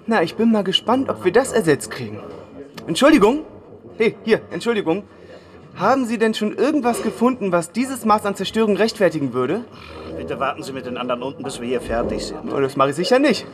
Na, 0.07 0.21
ich 0.21 0.35
bin 0.35 0.51
mal 0.51 0.63
gespannt, 0.63 1.09
ob 1.09 1.25
wir 1.25 1.31
das 1.31 1.51
ersetzt 1.51 1.89
kriegen. 1.89 2.19
Entschuldigung? 2.85 3.43
Hey, 3.97 4.15
hier, 4.23 4.41
Entschuldigung. 4.51 5.03
Haben 5.75 6.05
Sie 6.05 6.19
denn 6.19 6.35
schon 6.35 6.55
irgendwas 6.55 7.01
gefunden, 7.01 7.51
was 7.51 7.71
dieses 7.71 8.05
Maß 8.05 8.25
an 8.25 8.35
Zerstörung 8.35 8.77
rechtfertigen 8.77 9.33
würde? 9.33 9.65
Bitte 10.15 10.39
warten 10.39 10.61
Sie 10.61 10.73
mit 10.73 10.85
den 10.85 10.97
anderen 10.97 11.23
unten, 11.23 11.43
bis 11.43 11.59
wir 11.59 11.67
hier 11.67 11.81
fertig 11.81 12.27
sind. 12.27 12.53
Oh, 12.53 12.59
das 12.59 12.75
mache 12.75 12.91
ich 12.91 12.95
sicher 12.95 13.17
nicht. 13.17 13.47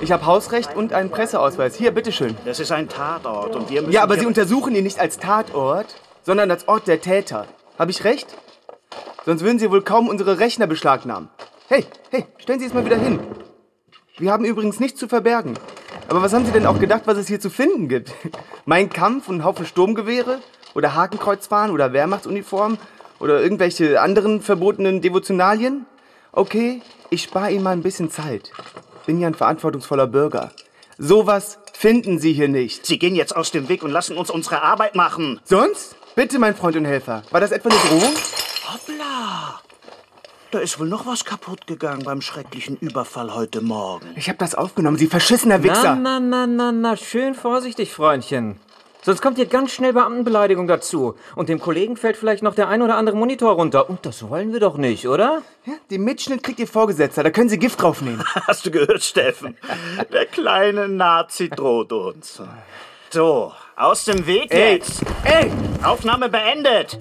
Ich 0.00 0.10
habe 0.10 0.26
Hausrecht 0.26 0.74
und 0.74 0.92
einen 0.92 1.10
Presseausweis. 1.10 1.76
Hier, 1.76 1.92
bitteschön. 1.92 2.36
Das 2.44 2.58
ist 2.58 2.72
ein 2.72 2.88
Tatort 2.88 3.54
und 3.54 3.70
wir 3.70 3.82
müssen... 3.82 3.92
Ja, 3.92 4.02
aber 4.02 4.18
Sie 4.18 4.26
untersuchen 4.26 4.74
ihn 4.74 4.82
nicht 4.84 4.98
als 4.98 5.18
Tatort, 5.18 5.94
sondern 6.24 6.50
als 6.50 6.66
Ort 6.66 6.88
der 6.88 7.00
Täter. 7.00 7.46
Habe 7.78 7.92
ich 7.92 8.02
recht? 8.02 8.26
Sonst 9.24 9.42
würden 9.42 9.60
Sie 9.60 9.70
wohl 9.70 9.82
kaum 9.82 10.08
unsere 10.08 10.40
Rechner 10.40 10.66
beschlagnahmen. 10.66 11.28
Hey, 11.68 11.86
hey, 12.10 12.26
stellen 12.38 12.58
Sie 12.58 12.66
es 12.66 12.74
mal 12.74 12.84
wieder 12.84 12.98
hin. 12.98 13.20
Wir 14.18 14.32
haben 14.32 14.44
übrigens 14.44 14.80
nichts 14.80 14.98
zu 14.98 15.06
verbergen. 15.06 15.54
Aber 16.12 16.20
was 16.20 16.34
haben 16.34 16.44
Sie 16.44 16.52
denn 16.52 16.66
auch 16.66 16.78
gedacht, 16.78 17.04
was 17.06 17.16
es 17.16 17.26
hier 17.26 17.40
zu 17.40 17.48
finden 17.48 17.88
gibt? 17.88 18.12
Mein 18.66 18.90
Kampf 18.90 19.30
und 19.30 19.36
ein 19.36 19.44
Haufen 19.44 19.64
Sturmgewehre? 19.64 20.40
Oder 20.74 20.94
Hakenkreuzfahren 20.94 21.70
oder 21.70 21.94
Wehrmachtsuniformen? 21.94 22.76
Oder 23.18 23.40
irgendwelche 23.40 23.98
anderen 23.98 24.42
verbotenen 24.42 25.00
Devotionalien? 25.00 25.86
Okay, 26.32 26.82
ich 27.08 27.22
spare 27.22 27.50
Ihnen 27.50 27.62
mal 27.62 27.70
ein 27.70 27.80
bisschen 27.80 28.10
Zeit. 28.10 28.52
bin 29.06 29.20
ja 29.20 29.26
ein 29.26 29.34
verantwortungsvoller 29.34 30.06
Bürger. 30.06 30.52
Sowas 30.98 31.58
finden 31.72 32.18
Sie 32.18 32.34
hier 32.34 32.48
nicht. 32.48 32.84
Sie 32.84 32.98
gehen 32.98 33.14
jetzt 33.14 33.34
aus 33.34 33.50
dem 33.50 33.70
Weg 33.70 33.82
und 33.82 33.90
lassen 33.90 34.18
uns 34.18 34.28
unsere 34.28 34.60
Arbeit 34.60 34.94
machen. 34.94 35.40
Sonst? 35.44 35.96
Bitte, 36.14 36.38
mein 36.38 36.54
Freund 36.54 36.76
und 36.76 36.84
Helfer. 36.84 37.22
War 37.30 37.40
das 37.40 37.52
etwa 37.52 37.70
eine 37.70 37.78
Drohung? 37.88 38.14
Hoppla! 38.70 39.62
Da 40.52 40.58
ist 40.58 40.78
wohl 40.78 40.86
noch 40.86 41.06
was 41.06 41.24
kaputt 41.24 41.66
gegangen 41.66 42.04
beim 42.04 42.20
schrecklichen 42.20 42.76
Überfall 42.76 43.34
heute 43.34 43.62
Morgen. 43.62 44.04
Ich 44.16 44.28
hab 44.28 44.38
das 44.38 44.54
aufgenommen, 44.54 44.98
Sie 44.98 45.06
verschissener 45.06 45.62
Wichser. 45.62 45.96
Na, 45.96 46.20
na, 46.20 46.46
na, 46.46 46.46
na, 46.46 46.72
na, 46.72 46.96
schön 46.98 47.34
vorsichtig, 47.34 47.90
Freundchen. 47.90 48.60
Sonst 49.00 49.22
kommt 49.22 49.38
hier 49.38 49.46
ganz 49.46 49.72
schnell 49.72 49.94
Beamtenbeleidigung 49.94 50.68
dazu. 50.68 51.14
Und 51.36 51.48
dem 51.48 51.58
Kollegen 51.58 51.96
fällt 51.96 52.18
vielleicht 52.18 52.42
noch 52.42 52.54
der 52.54 52.68
ein 52.68 52.82
oder 52.82 52.98
andere 52.98 53.16
Monitor 53.16 53.52
runter. 53.52 53.88
Und 53.88 54.04
das 54.04 54.28
wollen 54.28 54.52
wir 54.52 54.60
doch 54.60 54.76
nicht, 54.76 55.08
oder? 55.08 55.40
Ja, 55.64 55.72
den 55.90 56.04
Mitschnitt 56.04 56.42
kriegt 56.42 56.60
Ihr 56.60 56.68
Vorgesetzter. 56.68 57.22
Da 57.22 57.30
können 57.30 57.48
Sie 57.48 57.58
Gift 57.58 57.80
draufnehmen. 57.80 58.22
Hast 58.46 58.66
du 58.66 58.70
gehört, 58.70 59.02
Steffen? 59.02 59.56
Der 60.12 60.26
kleine 60.26 60.86
Nazi 60.86 61.48
droht 61.48 61.94
uns. 61.94 62.42
So, 63.08 63.54
aus 63.74 64.04
dem 64.04 64.26
Weg 64.26 64.52
Ey, 64.52 64.74
jetzt. 64.74 65.02
Ey! 65.24 65.50
Aufnahme 65.82 66.28
beendet. 66.28 67.00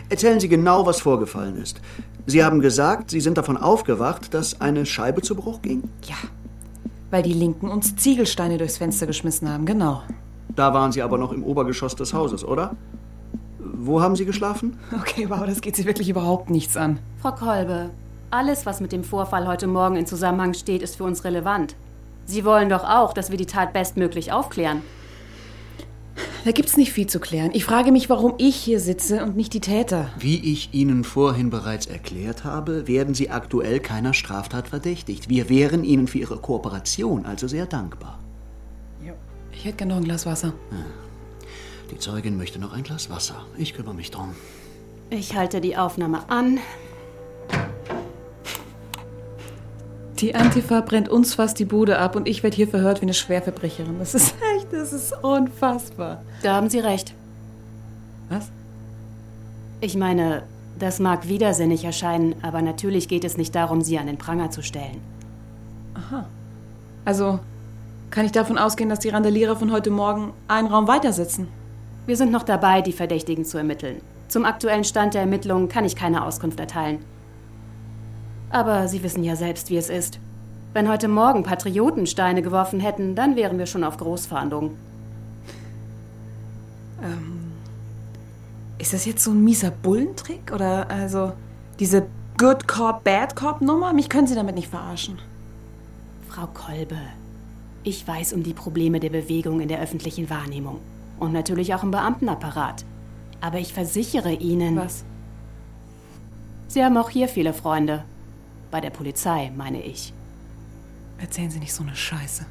Erzählen 0.08 0.40
Sie 0.40 0.48
genau, 0.48 0.86
was 0.86 1.00
vorgefallen 1.00 1.60
ist. 1.60 1.80
Sie 2.26 2.42
haben 2.42 2.60
gesagt, 2.60 3.10
Sie 3.10 3.20
sind 3.20 3.38
davon 3.38 3.56
aufgewacht, 3.56 4.32
dass 4.32 4.60
eine 4.60 4.86
Scheibe 4.86 5.22
zu 5.22 5.34
Bruch 5.34 5.62
ging? 5.62 5.82
Ja, 6.04 6.16
weil 7.10 7.22
die 7.22 7.32
Linken 7.32 7.68
uns 7.68 7.96
Ziegelsteine 7.96 8.58
durchs 8.58 8.78
Fenster 8.78 9.06
geschmissen 9.06 9.48
haben, 9.48 9.66
genau. 9.66 10.02
Da 10.54 10.74
waren 10.74 10.92
Sie 10.92 11.02
aber 11.02 11.18
noch 11.18 11.32
im 11.32 11.44
Obergeschoss 11.44 11.94
des 11.94 12.12
Hauses, 12.12 12.44
oder? 12.44 12.76
Wo 13.58 14.00
haben 14.00 14.16
Sie 14.16 14.24
geschlafen? 14.24 14.78
Okay, 15.00 15.26
wow, 15.28 15.44
das 15.46 15.60
geht 15.60 15.76
Sie 15.76 15.84
wirklich 15.84 16.08
überhaupt 16.08 16.50
nichts 16.50 16.76
an. 16.76 16.98
Frau 17.20 17.32
Kolbe, 17.32 17.90
alles, 18.30 18.66
was 18.66 18.80
mit 18.80 18.92
dem 18.92 19.04
Vorfall 19.04 19.46
heute 19.46 19.66
Morgen 19.66 19.96
in 19.96 20.06
Zusammenhang 20.06 20.54
steht, 20.54 20.82
ist 20.82 20.96
für 20.96 21.04
uns 21.04 21.24
relevant. 21.24 21.76
Sie 22.24 22.44
wollen 22.44 22.68
doch 22.68 22.84
auch, 22.84 23.14
dass 23.14 23.30
wir 23.30 23.38
die 23.38 23.46
Tat 23.46 23.72
bestmöglich 23.72 24.32
aufklären. 24.32 24.82
Da 26.48 26.52
gibt's 26.52 26.78
nicht 26.78 26.94
viel 26.94 27.06
zu 27.06 27.20
klären. 27.20 27.50
Ich 27.52 27.66
frage 27.66 27.92
mich, 27.92 28.08
warum 28.08 28.32
ich 28.38 28.56
hier 28.56 28.80
sitze 28.80 29.22
und 29.22 29.36
nicht 29.36 29.52
die 29.52 29.60
Täter. 29.60 30.08
Wie 30.18 30.50
ich 30.50 30.72
Ihnen 30.72 31.04
vorhin 31.04 31.50
bereits 31.50 31.84
erklärt 31.84 32.42
habe, 32.42 32.88
werden 32.88 33.12
Sie 33.12 33.28
aktuell 33.28 33.80
keiner 33.80 34.14
Straftat 34.14 34.68
verdächtigt. 34.68 35.28
Wir 35.28 35.50
wären 35.50 35.84
Ihnen 35.84 36.06
für 36.06 36.16
Ihre 36.16 36.38
Kooperation 36.38 37.26
also 37.26 37.48
sehr 37.48 37.66
dankbar. 37.66 38.18
Ich 39.52 39.66
hätte 39.66 39.76
gerne 39.76 39.92
noch 39.92 40.00
ein 40.00 40.04
Glas 40.04 40.24
Wasser. 40.24 40.54
Die 41.90 41.98
Zeugin 41.98 42.38
möchte 42.38 42.58
noch 42.58 42.72
ein 42.72 42.82
Glas 42.82 43.10
Wasser. 43.10 43.44
Ich 43.58 43.74
kümmere 43.74 43.94
mich 43.94 44.10
drum. 44.10 44.34
Ich 45.10 45.36
halte 45.36 45.60
die 45.60 45.76
Aufnahme 45.76 46.30
an. 46.30 46.60
Die 50.20 50.34
Antifa 50.34 50.80
brennt 50.80 51.10
uns 51.10 51.34
fast 51.34 51.58
die 51.58 51.66
Bude 51.66 51.98
ab 51.98 52.16
und 52.16 52.26
ich 52.26 52.42
werde 52.42 52.56
hier 52.56 52.68
verhört 52.68 53.02
wie 53.02 53.04
eine 53.04 53.12
Schwerverbrecherin. 53.14 53.98
Das 53.98 54.14
ist 54.14 54.34
das 54.70 54.92
ist 54.92 55.12
unfassbar. 55.22 56.22
Da 56.42 56.54
haben 56.54 56.70
Sie 56.70 56.78
recht. 56.80 57.14
Was? 58.28 58.50
Ich 59.80 59.96
meine, 59.96 60.42
das 60.78 60.98
mag 60.98 61.28
widersinnig 61.28 61.84
erscheinen, 61.84 62.34
aber 62.42 62.62
natürlich 62.62 63.08
geht 63.08 63.24
es 63.24 63.36
nicht 63.36 63.54
darum, 63.54 63.82
Sie 63.82 63.98
an 63.98 64.06
den 64.06 64.18
Pranger 64.18 64.50
zu 64.50 64.62
stellen. 64.62 65.00
Aha. 65.94 66.26
Also 67.04 67.40
kann 68.10 68.26
ich 68.26 68.32
davon 68.32 68.58
ausgehen, 68.58 68.88
dass 68.88 69.00
die 69.00 69.10
Randalierer 69.10 69.56
von 69.56 69.72
heute 69.72 69.90
Morgen 69.90 70.32
einen 70.46 70.68
Raum 70.68 70.88
weiter 70.88 71.12
sitzen? 71.12 71.48
Wir 72.06 72.16
sind 72.16 72.32
noch 72.32 72.42
dabei, 72.42 72.80
die 72.80 72.92
Verdächtigen 72.92 73.44
zu 73.44 73.58
ermitteln. 73.58 74.00
Zum 74.28 74.44
aktuellen 74.44 74.84
Stand 74.84 75.14
der 75.14 75.22
Ermittlungen 75.22 75.68
kann 75.68 75.84
ich 75.84 75.96
keine 75.96 76.24
Auskunft 76.24 76.60
erteilen. 76.60 77.00
Aber 78.50 78.88
Sie 78.88 79.02
wissen 79.02 79.24
ja 79.24 79.36
selbst, 79.36 79.68
wie 79.70 79.76
es 79.76 79.90
ist. 79.90 80.18
Wenn 80.74 80.88
heute 80.88 81.08
Morgen 81.08 81.44
Patrioten 81.44 82.06
Steine 82.06 82.42
geworfen 82.42 82.78
hätten, 82.78 83.14
dann 83.14 83.36
wären 83.36 83.58
wir 83.58 83.66
schon 83.66 83.84
auf 83.84 83.96
Großfahndung. 83.96 84.76
Ähm, 87.02 87.52
ist 88.78 88.92
das 88.92 89.06
jetzt 89.06 89.24
so 89.24 89.30
ein 89.30 89.42
mieser 89.42 89.70
Bullentrick? 89.70 90.52
Oder 90.52 90.90
also 90.90 91.32
diese 91.80 92.06
Good 92.36 92.68
Cop, 92.68 93.02
Bad 93.02 93.34
Cop 93.34 93.62
Nummer? 93.62 93.92
Mich 93.92 94.10
können 94.10 94.26
Sie 94.26 94.34
damit 94.34 94.56
nicht 94.56 94.68
verarschen. 94.68 95.18
Frau 96.28 96.46
Kolbe, 96.48 96.98
ich 97.82 98.06
weiß 98.06 98.34
um 98.34 98.42
die 98.42 98.54
Probleme 98.54 99.00
der 99.00 99.10
Bewegung 99.10 99.60
in 99.60 99.68
der 99.68 99.80
öffentlichen 99.80 100.28
Wahrnehmung. 100.28 100.80
Und 101.18 101.32
natürlich 101.32 101.74
auch 101.74 101.82
im 101.82 101.90
Beamtenapparat. 101.90 102.84
Aber 103.40 103.58
ich 103.58 103.72
versichere 103.72 104.32
Ihnen. 104.32 104.76
Was? 104.76 105.04
Sie 106.68 106.84
haben 106.84 106.98
auch 106.98 107.08
hier 107.08 107.28
viele 107.28 107.54
Freunde. 107.54 108.04
Bei 108.70 108.80
der 108.80 108.90
Polizei, 108.90 109.50
meine 109.56 109.82
ich. 109.82 110.12
Erzählen 111.18 111.50
Sie 111.50 111.58
nicht 111.58 111.74
so 111.74 111.82
eine 111.82 111.96
Scheiße. 111.96 112.46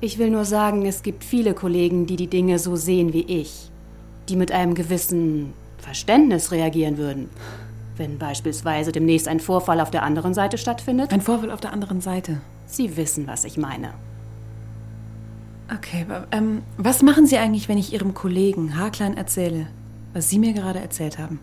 Ich 0.00 0.18
will 0.18 0.30
nur 0.30 0.44
sagen, 0.44 0.84
es 0.84 1.02
gibt 1.02 1.24
viele 1.24 1.54
Kollegen, 1.54 2.06
die 2.06 2.16
die 2.16 2.26
Dinge 2.26 2.58
so 2.58 2.76
sehen 2.76 3.12
wie 3.12 3.22
ich. 3.22 3.70
Die 4.28 4.36
mit 4.36 4.52
einem 4.52 4.74
gewissen 4.74 5.54
Verständnis 5.78 6.52
reagieren 6.52 6.98
würden. 6.98 7.30
Wenn 7.96 8.18
beispielsweise 8.18 8.92
demnächst 8.92 9.26
ein 9.26 9.40
Vorfall 9.40 9.80
auf 9.80 9.90
der 9.90 10.02
anderen 10.02 10.34
Seite 10.34 10.58
stattfindet. 10.58 11.12
Ein 11.12 11.22
Vorfall 11.22 11.50
auf 11.50 11.60
der 11.60 11.72
anderen 11.72 12.02
Seite. 12.02 12.40
Sie 12.66 12.96
wissen, 12.96 13.26
was 13.26 13.44
ich 13.44 13.56
meine. 13.56 13.94
Okay, 15.72 16.04
aber, 16.08 16.26
ähm, 16.30 16.62
was 16.76 17.02
machen 17.02 17.26
Sie 17.26 17.38
eigentlich, 17.38 17.68
wenn 17.68 17.78
ich 17.78 17.92
Ihrem 17.92 18.12
Kollegen 18.12 18.76
haarklein 18.76 19.16
erzähle, 19.16 19.66
was 20.12 20.28
Sie 20.28 20.38
mir 20.38 20.52
gerade 20.52 20.78
erzählt 20.78 21.18
haben? 21.18 21.40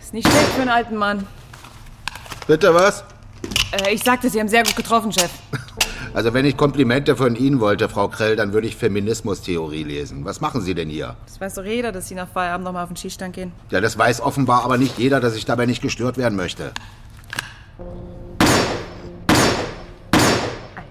Ist 0.00 0.14
nicht 0.14 0.26
schlecht 0.26 0.46
für 0.46 0.62
einen 0.62 0.70
alten 0.70 0.96
Mann. 0.96 1.26
Bitte 2.46 2.72
was? 2.72 3.04
Äh, 3.72 3.94
ich 3.94 4.02
sagte, 4.02 4.28
Sie 4.28 4.38
haben 4.38 4.48
sehr 4.48 4.64
gut 4.64 4.76
getroffen, 4.76 5.12
Chef. 5.12 5.30
Also 6.14 6.34
wenn 6.34 6.44
ich 6.44 6.58
Komplimente 6.58 7.16
von 7.16 7.36
Ihnen 7.36 7.58
wollte, 7.58 7.88
Frau 7.88 8.08
Krell, 8.08 8.36
dann 8.36 8.52
würde 8.52 8.66
ich 8.66 8.76
Feminismustheorie 8.76 9.82
lesen. 9.82 10.26
Was 10.26 10.42
machen 10.42 10.60
Sie 10.60 10.74
denn 10.74 10.90
hier? 10.90 11.16
Das 11.26 11.40
weiß 11.40 11.54
doch 11.54 11.64
jeder, 11.64 11.90
dass 11.90 12.08
Sie 12.08 12.14
nach 12.14 12.28
Feierabend 12.28 12.66
nochmal 12.66 12.82
auf 12.82 12.90
den 12.90 12.96
Skistand 12.96 13.34
gehen. 13.34 13.52
Ja, 13.70 13.80
das 13.80 13.96
weiß 13.96 14.20
offenbar 14.20 14.62
aber 14.64 14.76
nicht 14.76 14.98
jeder, 14.98 15.20
dass 15.20 15.34
ich 15.34 15.46
dabei 15.46 15.64
nicht 15.64 15.80
gestört 15.80 16.18
werden 16.18 16.36
möchte. 16.36 16.72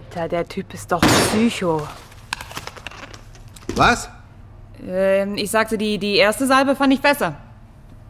Alter, 0.09 0.27
der 0.27 0.47
Typ 0.47 0.73
ist 0.73 0.91
doch 0.91 1.01
Psycho. 1.01 1.87
Was? 3.75 4.09
Ähm, 4.83 5.35
ich 5.35 5.51
sagte, 5.51 5.77
die, 5.77 5.99
die 5.99 6.15
erste 6.15 6.47
Salbe 6.47 6.75
fand 6.75 6.93
ich 6.93 7.01
besser. 7.01 7.35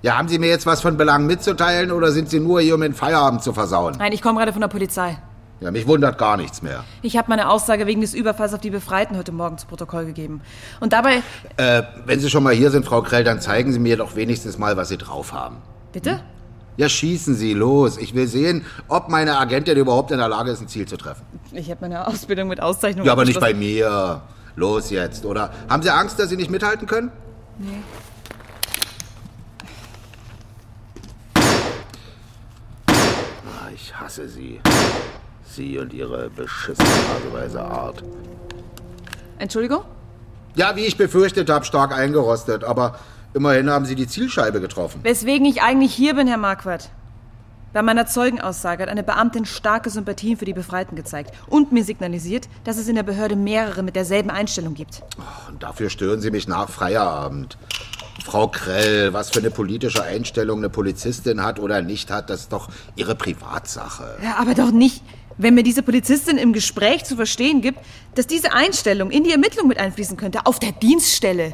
Ja, 0.04 0.18
haben 0.18 0.28
Sie 0.28 0.40
mir 0.40 0.50
jetzt 0.50 0.66
was 0.66 0.82
von 0.82 0.98
Belang 0.98 1.28
mitzuteilen 1.28 1.92
oder 1.92 2.12
sind 2.12 2.30
Sie 2.30 2.40
nur 2.40 2.60
hier, 2.62 2.74
um 2.76 2.82
den 2.82 2.94
Feierabend 2.94 3.44
zu 3.44 3.54
versauen? 3.54 3.96
Nein, 4.00 4.12
ich 4.14 4.22
komme 4.22 4.40
gerade 4.40 4.52
von 4.52 4.62
der 4.62 4.68
Polizei. 4.68 5.18
Ja, 5.60 5.70
mich 5.70 5.86
wundert 5.86 6.18
gar 6.18 6.38
nichts 6.38 6.64
mehr. 6.64 6.84
Ich 7.04 7.18
habe 7.18 7.30
meine 7.30 7.48
Aussage 7.48 7.86
wegen 7.86 8.02
des 8.02 8.16
Überfalls 8.16 8.56
auf 8.56 8.62
die 8.62 8.72
Befreiten 8.72 9.16
heute 9.16 9.32
Morgen 9.32 9.60
zu 9.60 9.68
Protokoll 9.68 10.06
gegeben. 10.06 10.42
Und 10.80 10.92
dabei. 10.94 11.22
Äh, 11.58 11.84
wenn 12.08 12.20
Sie 12.20 12.32
schon 12.32 12.42
mal 12.42 12.54
hier 12.54 12.72
sind, 12.72 12.84
Frau 12.84 13.04
Krell, 13.04 13.24
dann 13.24 13.42
zeigen 13.42 13.72
Sie 13.72 13.78
mir 13.78 13.96
doch 13.96 14.16
wenigstens 14.16 14.58
mal, 14.58 14.76
was 14.76 14.90
Sie 14.90 14.98
drauf 14.98 15.34
haben. 15.34 15.58
Bitte? 15.94 16.20
Ja, 16.78 16.90
schießen 16.90 17.36
Sie 17.36 17.54
los. 17.54 18.00
Ich 18.00 18.16
will 18.16 18.26
sehen, 18.26 18.66
ob 18.88 19.08
meine 19.08 19.38
Agentin 19.38 19.78
überhaupt 19.78 20.10
in 20.10 20.18
der 20.18 20.30
Lage 20.30 20.50
ist, 20.50 20.62
ein 20.62 20.68
Ziel 20.68 20.88
zu 20.88 20.98
treffen. 20.98 21.22
Ich 21.52 21.70
habe 21.70 21.82
meine 21.82 22.08
Ausbildung 22.08 22.48
mit 22.48 22.60
Auszeichnung. 22.60 23.06
Ja, 23.06 23.12
aber 23.12 23.26
nicht 23.26 23.40
bei 23.40 23.54
mir. 23.54 24.22
Los 24.56 24.90
jetzt, 24.90 25.26
oder? 25.26 25.52
Haben 25.70 25.84
Sie 25.84 25.92
Angst, 25.92 26.18
dass 26.18 26.30
Sie 26.30 26.38
nicht 26.38 26.50
mithalten 26.50 26.88
können? 26.88 27.12
Nee. 27.60 27.68
Ah, 33.46 33.70
Ich 33.84 34.00
hasse 34.00 34.30
Sie. 34.30 34.62
Sie 35.44 35.80
und 35.80 35.92
Ihre 35.92 36.30
beschissene 36.30 37.60
Art. 37.60 38.04
Entschuldigung? 39.40 39.82
Ja, 40.56 40.76
wie 40.76 40.86
ich 40.86 40.98
befürchtet 40.98 41.50
habe, 41.50 41.66
stark 41.66 41.92
eingerostet. 41.92 42.64
Aber 42.64 43.00
immerhin 43.34 43.72
haben 43.72 43.86
Sie 43.86 43.96
die 43.96 44.08
Zielscheibe 44.08 44.62
getroffen. 44.62 45.00
Weswegen 45.04 45.48
ich 45.48 45.64
eigentlich 45.64 45.96
hier 45.96 46.14
bin, 46.14 46.28
Herr 46.28 46.38
Marquardt. 46.38 46.92
Bei 47.74 47.82
meiner 47.82 48.06
Zeugenaussage 48.06 48.84
hat 48.84 48.90
eine 48.90 49.02
Beamtin 49.02 49.46
starke 49.46 49.90
Sympathien 49.90 50.38
für 50.38 50.46
die 50.46 50.54
Befreiten 50.54 50.96
gezeigt 50.96 51.34
und 51.48 51.72
mir 51.72 51.84
signalisiert, 51.84 52.50
dass 52.66 52.78
es 52.78 52.88
in 52.88 52.96
der 52.96 53.04
Behörde 53.04 53.36
mehrere 53.36 53.82
mit 53.82 53.96
derselben 53.96 54.30
Einstellung 54.30 54.76
gibt. 54.76 55.02
Und 55.50 55.64
dafür 55.64 55.90
stören 55.90 56.22
Sie 56.22 56.30
mich 56.30 56.48
nach 56.48 56.70
Feierabend. 56.70 57.58
Frau 58.24 58.48
Krell, 58.48 59.14
was 59.14 59.32
für 59.32 59.40
eine 59.40 59.52
politische 59.52 60.04
Einstellung 60.04 60.60
eine 60.60 60.70
Polizistin 60.70 61.44
hat 61.44 61.60
oder 61.60 61.82
nicht 61.82 62.12
hat, 62.12 62.30
das 62.30 62.42
ist 62.42 62.54
doch 62.54 62.70
Ihre 62.96 63.16
Privatsache. 63.16 64.18
Ja, 64.24 64.38
aber 64.38 64.54
doch 64.54 64.72
nicht, 64.72 65.04
wenn 65.38 65.54
mir 65.54 65.64
diese 65.64 65.82
Polizistin 65.82 66.38
im 66.38 66.54
Gespräch 66.54 67.04
zu 67.04 67.16
verstehen 67.16 67.62
gibt, 67.62 67.80
dass 68.16 68.28
diese 68.28 68.54
Einstellung 68.54 69.12
in 69.12 69.24
die 69.24 69.32
Ermittlung 69.32 69.68
mit 69.68 69.80
einfließen 69.80 70.18
könnte, 70.18 70.46
auf 70.46 70.60
der 70.60 70.72
Dienststelle. 70.72 71.54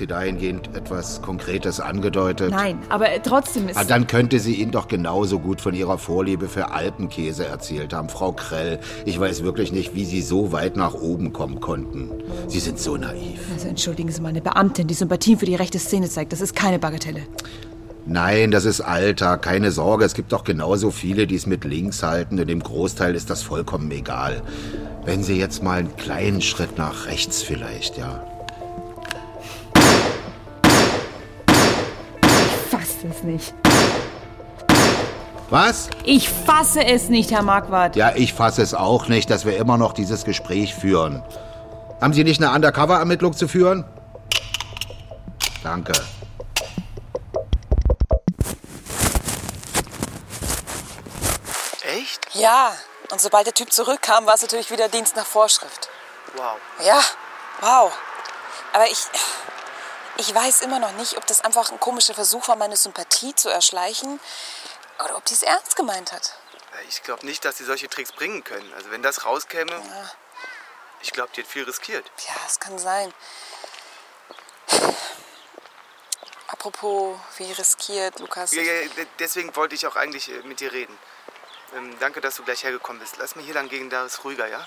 Sie 0.00 0.06
dahingehend 0.06 0.74
etwas 0.74 1.20
Konkretes 1.20 1.78
angedeutet? 1.78 2.52
Nein, 2.52 2.78
aber 2.88 3.06
trotzdem 3.22 3.68
ist. 3.68 3.76
Ah, 3.76 3.84
dann 3.84 4.06
könnte 4.06 4.40
sie 4.40 4.54
Ihnen 4.54 4.70
doch 4.70 4.88
genauso 4.88 5.38
gut 5.38 5.60
von 5.60 5.74
ihrer 5.74 5.98
Vorliebe 5.98 6.48
für 6.48 6.70
Alpenkäse 6.72 7.44
erzählt 7.44 7.92
haben, 7.92 8.08
Frau 8.08 8.32
Krell. 8.32 8.80
Ich 9.04 9.20
weiß 9.20 9.42
wirklich 9.42 9.72
nicht, 9.72 9.94
wie 9.94 10.06
Sie 10.06 10.22
so 10.22 10.52
weit 10.52 10.74
nach 10.74 10.94
oben 10.94 11.34
kommen 11.34 11.60
konnten. 11.60 12.08
Sie 12.48 12.60
sind 12.60 12.78
so 12.78 12.96
naiv. 12.96 13.40
Also 13.52 13.68
entschuldigen 13.68 14.10
Sie 14.10 14.22
mal, 14.22 14.30
eine 14.30 14.40
Beamtin, 14.40 14.86
die 14.86 14.94
Sympathien 14.94 15.38
für 15.38 15.44
die 15.44 15.54
rechte 15.54 15.78
Szene 15.78 16.08
zeigt, 16.08 16.32
das 16.32 16.40
ist 16.40 16.56
keine 16.56 16.78
Bagatelle. 16.78 17.20
Nein, 18.06 18.50
das 18.50 18.64
ist 18.64 18.80
Alltag, 18.80 19.42
keine 19.42 19.70
Sorge. 19.70 20.06
Es 20.06 20.14
gibt 20.14 20.32
doch 20.32 20.44
genauso 20.44 20.90
viele, 20.90 21.26
die 21.26 21.36
es 21.36 21.46
mit 21.46 21.64
links 21.64 22.02
halten 22.02 22.40
und 22.40 22.48
dem 22.48 22.62
Großteil 22.62 23.14
ist 23.14 23.28
das 23.28 23.42
vollkommen 23.42 23.90
egal. 23.90 24.40
Wenn 25.04 25.22
Sie 25.22 25.38
jetzt 25.38 25.62
mal 25.62 25.80
einen 25.80 25.94
kleinen 25.96 26.40
Schritt 26.40 26.78
nach 26.78 27.04
rechts 27.06 27.42
vielleicht, 27.42 27.98
ja. 27.98 28.24
Fasse 33.00 33.14
es 33.14 33.22
nicht. 33.22 33.54
Was? 35.48 35.90
Ich 36.04 36.28
fasse 36.28 36.84
es 36.84 37.08
nicht, 37.08 37.30
Herr 37.30 37.42
Marquardt. 37.42 37.96
Ja, 37.96 38.12
ich 38.14 38.34
fasse 38.34 38.62
es 38.62 38.74
auch 38.74 39.08
nicht, 39.08 39.30
dass 39.30 39.44
wir 39.44 39.56
immer 39.56 39.78
noch 39.78 39.92
dieses 39.92 40.24
Gespräch 40.24 40.74
führen. 40.74 41.22
Haben 42.00 42.12
Sie 42.12 42.24
nicht 42.24 42.42
eine 42.42 42.54
Undercover-Ermittlung 42.54 43.32
zu 43.32 43.48
führen? 43.48 43.84
Danke. 45.62 45.92
Echt? 51.82 52.20
Ja, 52.34 52.72
und 53.10 53.20
sobald 53.20 53.46
der 53.46 53.54
Typ 53.54 53.72
zurückkam, 53.72 54.26
war 54.26 54.34
es 54.34 54.42
natürlich 54.42 54.70
wieder 54.70 54.88
Dienst 54.88 55.16
nach 55.16 55.26
Vorschrift. 55.26 55.88
Wow. 56.36 56.56
Ja, 56.86 57.00
wow. 57.60 57.92
Aber 58.72 58.86
ich. 58.86 59.06
Ich 60.20 60.34
weiß 60.34 60.60
immer 60.60 60.78
noch 60.78 60.92
nicht, 60.92 61.16
ob 61.16 61.26
das 61.26 61.40
einfach 61.40 61.72
ein 61.72 61.80
komischer 61.80 62.12
Versuch 62.12 62.46
war, 62.48 62.54
meine 62.56 62.76
Sympathie 62.76 63.34
zu 63.34 63.48
erschleichen 63.48 64.20
oder 65.02 65.16
ob 65.16 65.24
die 65.24 65.32
es 65.32 65.42
ernst 65.42 65.76
gemeint 65.76 66.12
hat. 66.12 66.34
Ich 66.90 67.02
glaube 67.02 67.24
nicht, 67.24 67.42
dass 67.46 67.56
sie 67.56 67.64
solche 67.64 67.88
Tricks 67.88 68.12
bringen 68.12 68.44
können. 68.44 68.70
Also 68.74 68.90
wenn 68.90 69.02
das 69.02 69.24
rauskäme, 69.24 69.72
ich 71.00 71.12
glaube, 71.12 71.30
die 71.34 71.40
hat 71.42 71.48
viel 71.48 71.64
riskiert. 71.64 72.04
Ja, 72.28 72.34
es 72.46 72.60
kann 72.60 72.78
sein. 72.78 73.14
Apropos, 76.48 77.18
wie 77.38 77.50
riskiert, 77.52 78.18
Lukas. 78.18 78.52
Ja, 78.52 78.60
ja, 78.60 78.88
de- 78.88 79.06
deswegen 79.18 79.56
wollte 79.56 79.74
ich 79.74 79.86
auch 79.86 79.96
eigentlich 79.96 80.28
äh, 80.28 80.42
mit 80.42 80.60
dir 80.60 80.70
reden. 80.70 80.96
Ähm, 81.74 81.98
danke, 81.98 82.20
dass 82.20 82.34
du 82.34 82.42
gleich 82.44 82.62
hergekommen 82.62 83.00
bist. 83.00 83.16
Lass 83.16 83.36
mir 83.36 83.42
hier 83.42 83.54
lang 83.54 83.70
gehen, 83.70 83.88
da 83.88 84.04
ist 84.04 84.22
ruhiger, 84.24 84.46
ja? 84.48 84.66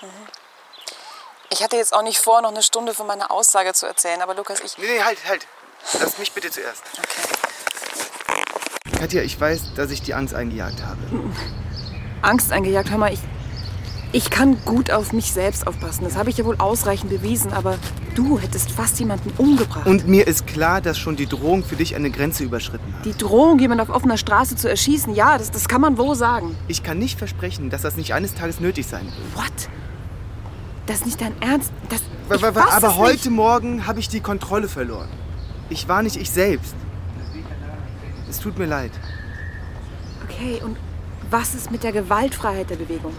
Ich 1.50 1.62
hatte 1.62 1.76
jetzt 1.76 1.94
auch 1.94 2.02
nicht 2.02 2.18
vor, 2.18 2.42
noch 2.42 2.50
eine 2.50 2.62
Stunde 2.62 2.94
von 2.94 3.06
meiner 3.06 3.30
Aussage 3.30 3.72
zu 3.74 3.86
erzählen, 3.86 4.20
aber 4.22 4.34
Lukas, 4.34 4.60
ich. 4.60 4.78
Nee, 4.78 4.86
nee, 4.86 5.02
halt, 5.02 5.18
halt. 5.28 5.46
Lass 6.00 6.18
mich 6.18 6.32
bitte 6.32 6.50
zuerst. 6.50 6.82
Katja, 8.98 9.22
ich 9.22 9.38
weiß, 9.38 9.74
dass 9.74 9.90
ich 9.90 10.02
die 10.02 10.14
Angst 10.14 10.34
eingejagt 10.34 10.82
habe. 10.82 10.98
Angst 12.22 12.52
eingejagt. 12.52 12.90
Hör 12.90 12.98
mal, 12.98 13.12
ich, 13.12 13.20
ich 14.12 14.30
kann 14.30 14.64
gut 14.64 14.90
auf 14.90 15.12
mich 15.12 15.32
selbst 15.32 15.66
aufpassen. 15.66 16.04
Das 16.04 16.16
habe 16.16 16.30
ich 16.30 16.38
ja 16.38 16.44
wohl 16.44 16.56
ausreichend 16.58 17.10
bewiesen. 17.10 17.52
Aber 17.52 17.76
du 18.14 18.38
hättest 18.38 18.70
fast 18.70 18.98
jemanden 18.98 19.32
umgebracht. 19.36 19.86
Und 19.86 20.08
mir 20.08 20.26
ist 20.26 20.46
klar, 20.46 20.80
dass 20.80 20.98
schon 20.98 21.16
die 21.16 21.26
Drohung 21.26 21.64
für 21.64 21.76
dich 21.76 21.94
eine 21.94 22.10
Grenze 22.10 22.44
überschritten 22.44 22.94
hat. 22.94 23.04
Die 23.04 23.16
Drohung, 23.16 23.58
jemanden 23.58 23.82
auf 23.82 23.94
offener 23.94 24.16
Straße 24.16 24.56
zu 24.56 24.68
erschießen, 24.68 25.14
ja, 25.14 25.36
das, 25.36 25.50
das 25.50 25.68
kann 25.68 25.82
man 25.82 25.98
wohl 25.98 26.14
sagen. 26.14 26.56
Ich 26.66 26.82
kann 26.82 26.98
nicht 26.98 27.18
versprechen, 27.18 27.68
dass 27.70 27.82
das 27.82 27.96
nicht 27.96 28.14
eines 28.14 28.34
Tages 28.34 28.58
nötig 28.60 28.86
sein 28.86 29.04
wird. 29.04 29.36
What? 29.36 29.68
Das 30.86 30.96
ist 30.98 31.06
nicht 31.06 31.20
dein 31.20 31.40
Ernst? 31.40 31.72
Das, 31.88 32.02
Aber 32.72 32.96
heute 32.96 33.12
nicht. 33.14 33.30
Morgen 33.30 33.86
habe 33.86 34.00
ich 34.00 34.08
die 34.08 34.20
Kontrolle 34.20 34.68
verloren. 34.68 35.08
Ich 35.70 35.88
war 35.88 36.02
nicht 36.02 36.16
ich 36.16 36.30
selbst. 36.30 36.74
Es 38.28 38.38
tut 38.40 38.58
mir 38.58 38.66
leid. 38.66 38.90
Okay, 40.24 40.60
und 40.64 40.76
was 41.30 41.54
ist 41.54 41.70
mit 41.70 41.82
der 41.84 41.92
Gewaltfreiheit 41.92 42.68
der 42.68 42.76
Bewegung? 42.76 43.12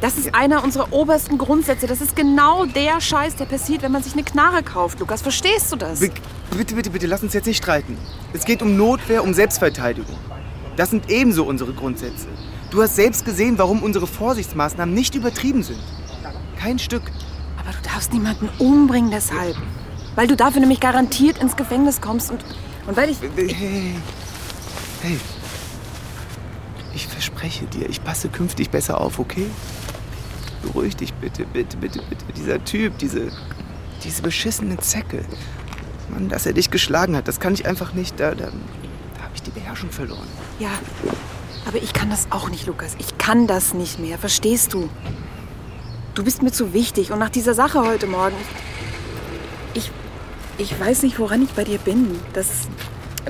Das 0.00 0.18
ist 0.18 0.34
einer 0.34 0.62
unserer 0.62 0.92
obersten 0.92 1.38
Grundsätze. 1.38 1.86
Das 1.86 2.00
ist 2.00 2.14
genau 2.14 2.66
der 2.66 3.00
Scheiß, 3.00 3.36
der 3.36 3.46
passiert, 3.46 3.82
wenn 3.82 3.92
man 3.92 4.02
sich 4.02 4.12
eine 4.12 4.24
Knarre 4.24 4.62
kauft. 4.62 5.00
Lukas, 5.00 5.22
verstehst 5.22 5.72
du 5.72 5.76
das? 5.76 6.00
Be- 6.00 6.10
Bitte, 6.56 6.74
bitte, 6.74 6.90
bitte, 6.90 7.06
lass 7.06 7.22
uns 7.22 7.32
jetzt 7.32 7.46
nicht 7.46 7.56
streiten. 7.58 7.96
Es 8.32 8.44
geht 8.44 8.62
um 8.62 8.76
Notwehr, 8.76 9.24
um 9.24 9.34
Selbstverteidigung. 9.34 10.16
Das 10.76 10.90
sind 10.90 11.10
ebenso 11.10 11.44
unsere 11.44 11.72
Grundsätze. 11.72 12.28
Du 12.70 12.82
hast 12.82 12.94
selbst 12.94 13.24
gesehen, 13.24 13.58
warum 13.58 13.82
unsere 13.82 14.06
Vorsichtsmaßnahmen 14.06 14.94
nicht 14.94 15.14
übertrieben 15.14 15.62
sind. 15.62 15.80
Kein 16.66 16.80
Stück. 16.80 17.12
Aber 17.60 17.70
du 17.70 17.78
darfst 17.88 18.12
niemanden 18.12 18.48
umbringen 18.58 19.12
deshalb. 19.12 19.54
Weil 20.16 20.26
du 20.26 20.34
dafür 20.34 20.58
nämlich 20.58 20.80
garantiert 20.80 21.38
ins 21.38 21.54
Gefängnis 21.54 22.00
kommst 22.00 22.32
und, 22.32 22.44
und 22.88 22.96
weil 22.96 23.10
ich... 23.10 23.18
Hey, 23.36 23.94
hey. 25.00 25.20
Ich 26.92 27.06
verspreche 27.06 27.66
dir, 27.66 27.88
ich 27.88 28.02
passe 28.02 28.28
künftig 28.28 28.70
besser 28.70 29.00
auf, 29.00 29.20
okay? 29.20 29.46
Beruhig 30.62 30.96
dich 30.96 31.14
bitte, 31.14 31.46
bitte, 31.46 31.76
bitte, 31.76 32.02
bitte. 32.10 32.24
Dieser 32.34 32.64
Typ, 32.64 32.98
diese, 32.98 33.30
diese 34.02 34.22
beschissene 34.22 34.76
Zecke. 34.78 35.24
Mann, 36.10 36.28
dass 36.28 36.46
er 36.46 36.52
dich 36.52 36.72
geschlagen 36.72 37.14
hat, 37.14 37.28
das 37.28 37.38
kann 37.38 37.54
ich 37.54 37.64
einfach 37.64 37.92
nicht. 37.92 38.18
Da, 38.18 38.34
da, 38.34 38.46
da 38.46 39.22
habe 39.22 39.34
ich 39.36 39.42
die 39.42 39.52
Beherrschung 39.52 39.90
verloren. 39.90 40.26
Ja, 40.58 40.70
aber 41.64 41.80
ich 41.80 41.92
kann 41.92 42.10
das 42.10 42.26
auch 42.30 42.48
nicht, 42.48 42.66
Lukas. 42.66 42.96
Ich 42.98 43.18
kann 43.18 43.46
das 43.46 43.72
nicht 43.72 44.00
mehr. 44.00 44.18
Verstehst 44.18 44.74
du? 44.74 44.88
Du 46.16 46.24
bist 46.24 46.42
mir 46.42 46.50
zu 46.50 46.72
wichtig. 46.72 47.12
Und 47.12 47.18
nach 47.18 47.28
dieser 47.28 47.52
Sache 47.52 47.82
heute 47.82 48.06
Morgen... 48.06 48.34
Ich, 49.74 49.90
ich 50.56 50.80
weiß 50.80 51.02
nicht, 51.02 51.18
woran 51.18 51.42
ich 51.42 51.50
bei 51.50 51.62
dir 51.62 51.76
bin. 51.76 52.18
Das, 52.32 52.46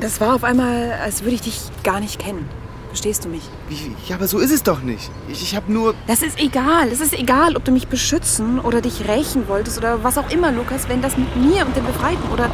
das 0.00 0.20
war 0.20 0.36
auf 0.36 0.44
einmal, 0.44 0.92
als 0.92 1.22
würde 1.22 1.34
ich 1.34 1.40
dich 1.40 1.60
gar 1.82 1.98
nicht 1.98 2.20
kennen. 2.20 2.48
Verstehst 2.86 3.24
du 3.24 3.28
mich? 3.28 3.42
Wie, 3.68 3.92
ja, 4.06 4.14
aber 4.14 4.28
so 4.28 4.38
ist 4.38 4.52
es 4.52 4.62
doch 4.62 4.82
nicht. 4.82 5.10
Ich, 5.28 5.42
ich 5.42 5.56
habe 5.56 5.72
nur... 5.72 5.96
Das 6.06 6.22
ist 6.22 6.38
egal. 6.38 6.86
Es 6.86 7.00
ist 7.00 7.12
egal, 7.12 7.56
ob 7.56 7.64
du 7.64 7.72
mich 7.72 7.88
beschützen 7.88 8.60
oder 8.60 8.80
dich 8.80 9.08
rächen 9.08 9.48
wolltest 9.48 9.78
oder 9.78 10.04
was 10.04 10.16
auch 10.16 10.30
immer, 10.30 10.52
Lukas. 10.52 10.88
Wenn 10.88 11.02
das 11.02 11.16
mit 11.16 11.34
mir 11.34 11.66
und 11.66 11.74
den 11.74 11.84
Befreiten 11.84 12.30
oder 12.32 12.52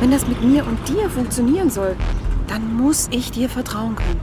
wenn 0.00 0.10
das 0.10 0.26
mit 0.26 0.42
mir 0.42 0.66
und 0.66 0.88
dir 0.88 1.10
funktionieren 1.10 1.68
soll, 1.68 1.96
dann 2.46 2.78
muss 2.78 3.08
ich 3.10 3.30
dir 3.30 3.50
vertrauen 3.50 3.94
können. 3.94 4.20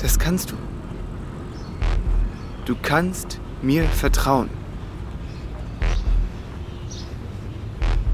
Das 0.00 0.16
kannst 0.16 0.52
du. 0.52 0.54
Du 2.66 2.76
kannst 2.80 3.40
mir 3.62 3.84
vertrauen. 3.84 4.50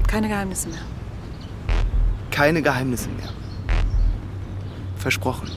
Keine 0.07 0.27
Geheimnisse 0.27 0.69
mehr. 0.69 0.79
Keine 2.31 2.61
Geheimnisse 2.61 3.09
mehr. 3.09 3.29
Versprochen. 4.97 5.49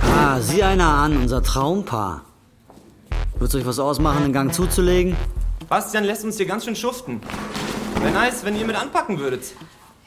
Ah, 0.00 0.40
sieh 0.40 0.62
einer 0.62 0.86
an, 0.86 1.16
unser 1.16 1.42
Traumpaar. 1.42 2.22
Würdest 3.34 3.54
du 3.54 3.58
euch 3.58 3.66
was 3.66 3.78
ausmachen, 3.78 4.22
den 4.22 4.32
Gang 4.32 4.52
zuzulegen? 4.52 5.16
Bastian 5.68 6.04
lässt 6.04 6.24
uns 6.24 6.36
hier 6.36 6.46
ganz 6.46 6.64
schön 6.64 6.74
schuften. 6.76 7.20
Wäre 8.00 8.12
nice, 8.12 8.44
wenn 8.44 8.56
ihr 8.56 8.66
mit 8.66 8.76
anpacken 8.76 9.18
würdet. 9.18 9.54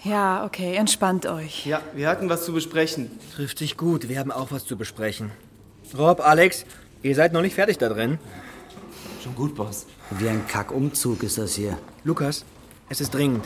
Ja, 0.04 0.46
okay, 0.46 0.76
entspannt 0.76 1.28
euch. 1.28 1.66
Ja, 1.68 1.82
wir 1.94 2.10
hatten 2.10 2.28
was 2.28 2.44
zu 2.46 2.54
besprechen. 2.54 3.12
Trifft 3.36 3.60
sich 3.60 3.78
gut, 3.78 4.10
wir 4.10 4.18
haben 4.18 4.32
auch 4.32 4.52
was 4.52 4.66
zu 4.66 4.76
besprechen. 4.76 5.32
Rob, 5.96 6.22
Alex, 6.22 6.66
ihr 7.04 7.14
seid 7.14 7.34
noch 7.34 7.42
nicht 7.42 7.54
fertig 7.54 7.78
da 7.78 7.88
drin. 7.90 8.18
Schon 9.24 9.36
gut, 9.36 9.56
Boss. 9.56 9.86
Wie 10.10 10.28
ein 10.28 10.48
Kackumzug 10.48 11.22
ist 11.22 11.38
das 11.38 11.54
hier. 11.54 11.78
Lukas, 12.04 12.46
es 12.90 13.00
ist 13.00 13.14
dringend. 13.14 13.46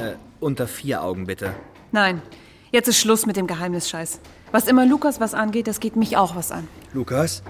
Äh, 0.00 0.14
unter 0.40 0.66
vier 0.66 1.02
Augen 1.04 1.26
bitte. 1.26 1.54
Nein, 1.92 2.20
jetzt 2.72 2.88
ist 2.88 2.98
Schluss 2.98 3.24
mit 3.24 3.36
dem 3.36 3.46
Geheimnisscheiß. 3.46 4.20
Was 4.50 4.66
immer 4.66 4.84
Lukas 4.84 5.20
was 5.20 5.34
angeht, 5.34 5.68
das 5.68 5.78
geht 5.78 5.94
mich 5.94 6.16
auch 6.16 6.34
was 6.34 6.50
an. 6.50 6.66
Lukas? 6.92 7.44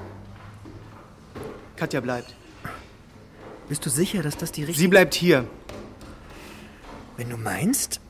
Katja 1.77 2.01
bleibt. 2.01 2.35
Bist 3.71 3.87
du 3.87 3.89
sicher, 3.89 4.23
dass 4.23 4.37
das 4.37 4.53
die 4.53 4.65
richtige... 4.65 4.81
Sie 4.81 4.89
bleibt 4.89 5.15
hier. 5.15 5.47
Wenn 7.17 7.31
du 7.31 7.39
meinst? 7.39 8.01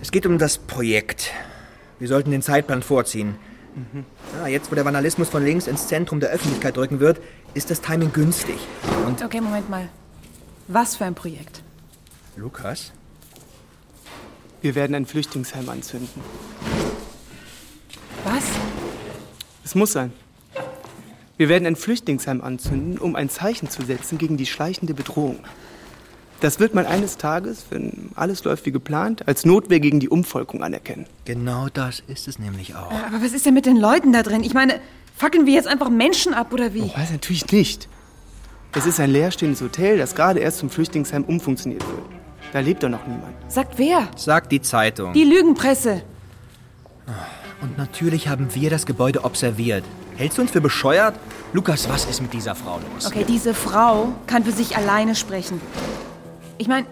Es 0.00 0.10
geht 0.10 0.26
um 0.26 0.38
das 0.38 0.58
Projekt. 0.58 1.32
Wir 1.98 2.08
sollten 2.08 2.30
den 2.30 2.42
Zeitplan 2.42 2.82
vorziehen. 2.82 3.36
Mhm. 3.74 4.04
Ja, 4.40 4.48
jetzt, 4.48 4.70
wo 4.70 4.74
der 4.74 4.84
Vandalismus 4.84 5.28
von 5.28 5.44
links 5.44 5.66
ins 5.66 5.86
Zentrum 5.86 6.20
der 6.20 6.30
Öffentlichkeit 6.30 6.76
rücken 6.76 7.00
wird, 7.00 7.20
ist 7.54 7.70
das 7.70 7.80
Timing 7.80 8.12
günstig. 8.12 8.58
Und 9.06 9.22
Okay, 9.22 9.40
Moment 9.40 9.68
mal. 9.70 9.88
Was 10.68 10.96
für 10.96 11.04
ein 11.04 11.14
Projekt? 11.14 11.62
Lukas? 12.36 12.92
Wir 14.62 14.74
werden 14.74 14.94
ein 14.94 15.06
Flüchtlingsheim 15.06 15.68
anzünden. 15.68 16.20
Was? 18.24 18.44
Es 19.64 19.74
muss 19.74 19.92
sein. 19.92 20.12
Wir 21.36 21.48
werden 21.48 21.66
ein 21.66 21.76
Flüchtlingsheim 21.76 22.42
anzünden, 22.42 22.98
um 22.98 23.16
ein 23.16 23.30
Zeichen 23.30 23.70
zu 23.70 23.82
setzen 23.82 24.18
gegen 24.18 24.36
die 24.36 24.46
schleichende 24.46 24.92
Bedrohung. 24.94 25.38
Das 26.40 26.58
wird 26.58 26.74
man 26.74 26.86
eines 26.86 27.18
Tages, 27.18 27.66
wenn 27.70 28.10
alles 28.14 28.44
läuft 28.44 28.64
wie 28.64 28.72
geplant, 28.72 29.28
als 29.28 29.44
Notwehr 29.44 29.78
gegen 29.78 30.00
die 30.00 30.08
Umvolkung 30.08 30.62
anerkennen. 30.62 31.06
Genau 31.26 31.68
das 31.72 32.02
ist 32.06 32.28
es 32.28 32.38
nämlich 32.38 32.74
auch. 32.74 32.90
Äh, 32.90 32.94
Aber 33.14 33.22
was 33.22 33.32
ist 33.32 33.44
denn 33.44 33.54
mit 33.54 33.66
den 33.66 33.76
Leuten 33.76 34.12
da 34.12 34.22
drin? 34.22 34.42
Ich 34.42 34.54
meine, 34.54 34.80
fackeln 35.16 35.44
wir 35.44 35.52
jetzt 35.52 35.68
einfach 35.68 35.90
Menschen 35.90 36.32
ab 36.32 36.52
oder 36.52 36.72
wie? 36.72 36.80
Oh, 36.82 36.96
weiß 36.96 37.10
natürlich 37.12 37.50
nicht. 37.52 37.88
Es 38.72 38.86
ist 38.86 39.00
ein 39.00 39.10
leerstehendes 39.10 39.60
Hotel, 39.60 39.98
das 39.98 40.14
gerade 40.14 40.38
erst 40.40 40.58
zum 40.58 40.70
Flüchtlingsheim 40.70 41.24
umfunktioniert 41.24 41.86
wird. 41.86 42.02
Da 42.52 42.60
lebt 42.60 42.82
doch 42.82 42.88
noch 42.88 43.06
niemand. 43.06 43.34
Sagt 43.48 43.78
wer? 43.78 44.08
Sagt 44.16 44.50
die 44.50 44.62
Zeitung. 44.62 45.12
Die 45.12 45.24
Lügenpresse. 45.24 46.02
Und 47.60 47.76
natürlich 47.76 48.28
haben 48.28 48.54
wir 48.54 48.70
das 48.70 48.86
Gebäude 48.86 49.24
observiert. 49.24 49.84
Hältst 50.16 50.38
du 50.38 50.42
uns 50.42 50.50
für 50.52 50.60
bescheuert? 50.60 51.14
Lukas, 51.52 51.88
was 51.88 52.04
ist 52.06 52.22
mit 52.22 52.32
dieser 52.32 52.54
Frau 52.54 52.78
los? 52.94 53.06
Okay, 53.06 53.24
diese 53.26 53.54
Frau 53.54 54.12
kann 54.26 54.44
für 54.44 54.52
sich 54.52 54.76
alleine 54.76 55.14
sprechen. 55.14 55.60
Ich 56.60 56.68
meine, 56.68 56.86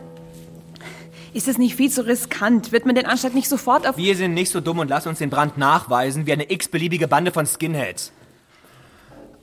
ist 1.35 1.47
es 1.47 1.59
nicht 1.59 1.77
viel 1.77 1.91
zu 1.91 2.07
riskant? 2.07 2.73
Wird 2.73 2.87
man 2.87 2.95
den 2.95 3.05
Anschlag 3.05 3.35
nicht 3.35 3.51
sofort 3.51 3.87
auf... 3.87 3.99
Wir 3.99 4.17
sind 4.17 4.33
nicht 4.33 4.51
so 4.51 4.63
dumm 4.63 4.79
und 4.79 4.89
lassen 4.89 5.11
uns 5.11 5.19
den 5.19 5.29
Brand 5.29 5.59
nachweisen 5.59 6.25
wie 6.25 6.33
eine 6.33 6.51
x-beliebige 6.51 7.07
Bande 7.07 7.33
von 7.33 7.45
Skinheads. 7.45 8.13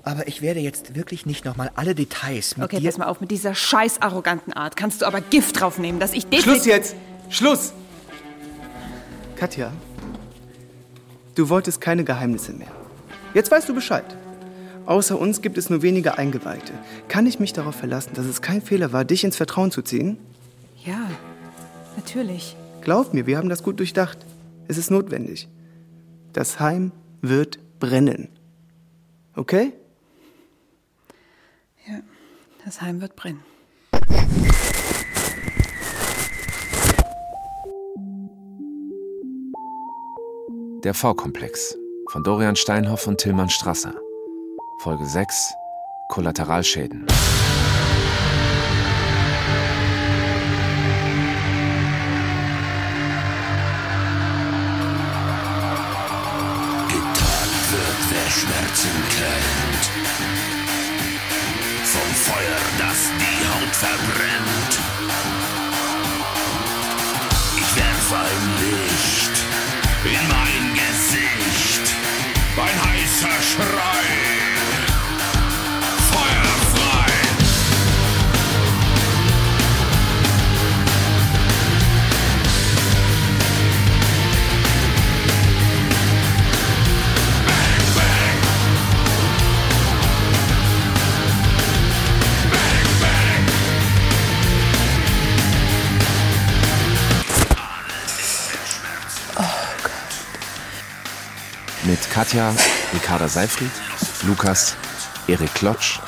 Aber 0.02 0.28
ich 0.28 0.42
werde 0.42 0.62
jetzt 0.62 0.96
wirklich 0.96 1.28
nicht 1.28 1.46
nochmal 1.46 1.70
alle 1.76 1.94
Details 1.94 2.58
mit 2.58 2.66
Okay, 2.66 2.80
dir... 2.80 2.90
pass 2.90 2.98
mal 2.98 3.06
auf, 3.06 3.22
mit 3.22 3.30
dieser 3.30 3.54
scheiß 3.54 4.02
arroganten 4.02 4.52
Art 4.52 4.76
kannst 4.76 5.04
du 5.04 5.06
aber 5.06 5.22
Gift 5.22 5.62
draufnehmen, 5.62 6.00
dass 6.00 6.14
ich... 6.14 6.26
Schluss 6.42 6.66
jetzt! 6.66 6.96
Schluss! 7.30 7.74
Katja, 9.36 9.72
du 11.36 11.50
wolltest 11.50 11.82
keine 11.82 12.04
Geheimnisse 12.04 12.52
mehr. 12.54 12.72
Jetzt 13.36 13.52
weißt 13.52 13.70
du 13.70 13.76
Bescheid. 13.76 14.06
Außer 14.86 15.20
uns 15.20 15.42
gibt 15.42 15.58
es 15.58 15.70
nur 15.70 15.82
wenige 15.82 16.18
Eingeweihte. 16.18 16.74
Kann 17.08 17.26
ich 17.26 17.40
mich 17.40 17.54
darauf 17.54 17.76
verlassen, 17.76 18.12
dass 18.14 18.26
es 18.26 18.42
kein 18.42 18.62
Fehler 18.62 18.94
war, 18.94 19.04
dich 19.04 19.24
ins 19.24 19.36
Vertrauen 19.36 19.72
zu 19.72 19.82
ziehen? 19.82 20.18
Ja, 20.84 21.10
natürlich. 21.96 22.56
Glaub 22.82 23.14
mir, 23.14 23.26
wir 23.26 23.38
haben 23.38 23.50
das 23.50 23.64
gut 23.64 23.80
durchdacht. 23.80 24.20
Es 24.68 24.78
ist 24.78 24.92
notwendig. 24.92 25.48
Das 26.34 26.60
Heim 26.60 26.92
wird 27.22 27.58
brennen. 27.80 28.30
Okay? 29.36 29.74
Ja, 31.88 32.00
das 32.64 32.82
Heim 32.82 33.02
wird 33.02 33.16
brennen. 33.16 33.42
Der 40.84 40.94
V-Komplex 40.94 41.76
von 42.12 42.24
Dorian 42.24 42.56
Steinhoff 42.56 43.08
und 43.08 43.18
Tillmann 43.18 43.50
Strasser. 43.50 43.96
Folge 44.78 45.06
6 45.06 45.56
Kollateralschäden. 46.08 47.06
Getan 56.88 57.52
wird, 57.72 58.02
wer 58.10 58.30
Schmerzen 58.32 58.96
kennt. 59.10 59.90
Vom 61.86 62.12
Feuer, 62.14 62.62
das 62.78 63.10
die 63.20 63.48
Haut 63.48 63.76
verbrennt. 63.76 64.85
Katja, 102.16 102.56
Ricarda 102.94 103.28
Seifried, 103.28 103.70
Lukas, 104.24 104.78
Erik 105.28 105.54
Klotsch, 105.54 106.00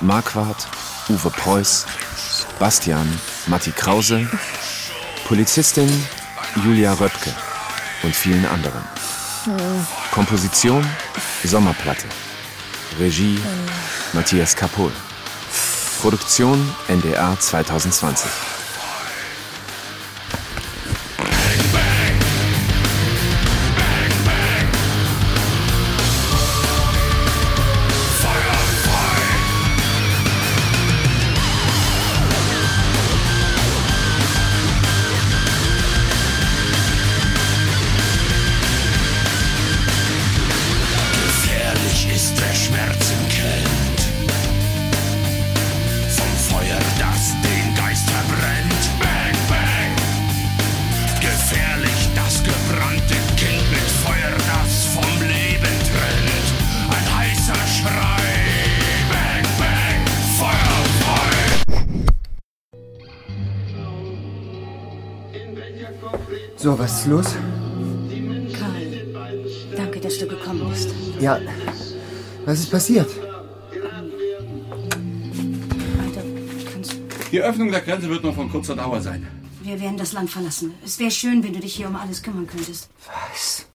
Marquardt, 0.00 0.66
Uwe 1.08 1.30
Preuß, 1.30 1.86
Bastian, 2.58 3.06
Matti 3.46 3.70
Krause, 3.70 4.28
Polizistin 5.28 5.88
Julia 6.64 6.92
Röpke 6.94 7.30
und 8.02 8.16
vielen 8.16 8.44
anderen. 8.46 8.82
Komposition 10.10 10.84
Sommerplatte. 11.44 12.08
Regie 12.98 13.38
Matthias 14.12 14.56
Kapohl. 14.56 14.90
Produktion 16.02 16.68
NDR 16.88 17.38
2020. 17.38 18.53
ist 67.04 67.10
los? 67.10 67.36
Karl, 68.58 69.76
danke, 69.76 70.00
dass 70.00 70.18
du 70.18 70.26
gekommen 70.26 70.68
bist. 70.70 70.90
Ja, 71.20 71.38
was 72.46 72.60
ist 72.60 72.70
passiert? 72.70 73.08
Die 77.30 77.40
Öffnung 77.42 77.70
der 77.70 77.80
Grenze 77.80 78.08
wird 78.08 78.22
nur 78.22 78.32
von 78.32 78.50
kurzer 78.50 78.76
Dauer 78.76 79.00
sein. 79.00 79.26
Wir 79.62 79.80
werden 79.80 79.98
das 79.98 80.12
Land 80.12 80.30
verlassen. 80.30 80.74
Es 80.84 80.98
wäre 80.98 81.10
schön, 81.10 81.42
wenn 81.42 81.52
du 81.52 81.60
dich 81.60 81.74
hier 81.74 81.88
um 81.88 81.96
alles 81.96 82.22
kümmern 82.22 82.46
könntest. 82.46 82.88
Was? 83.06 83.66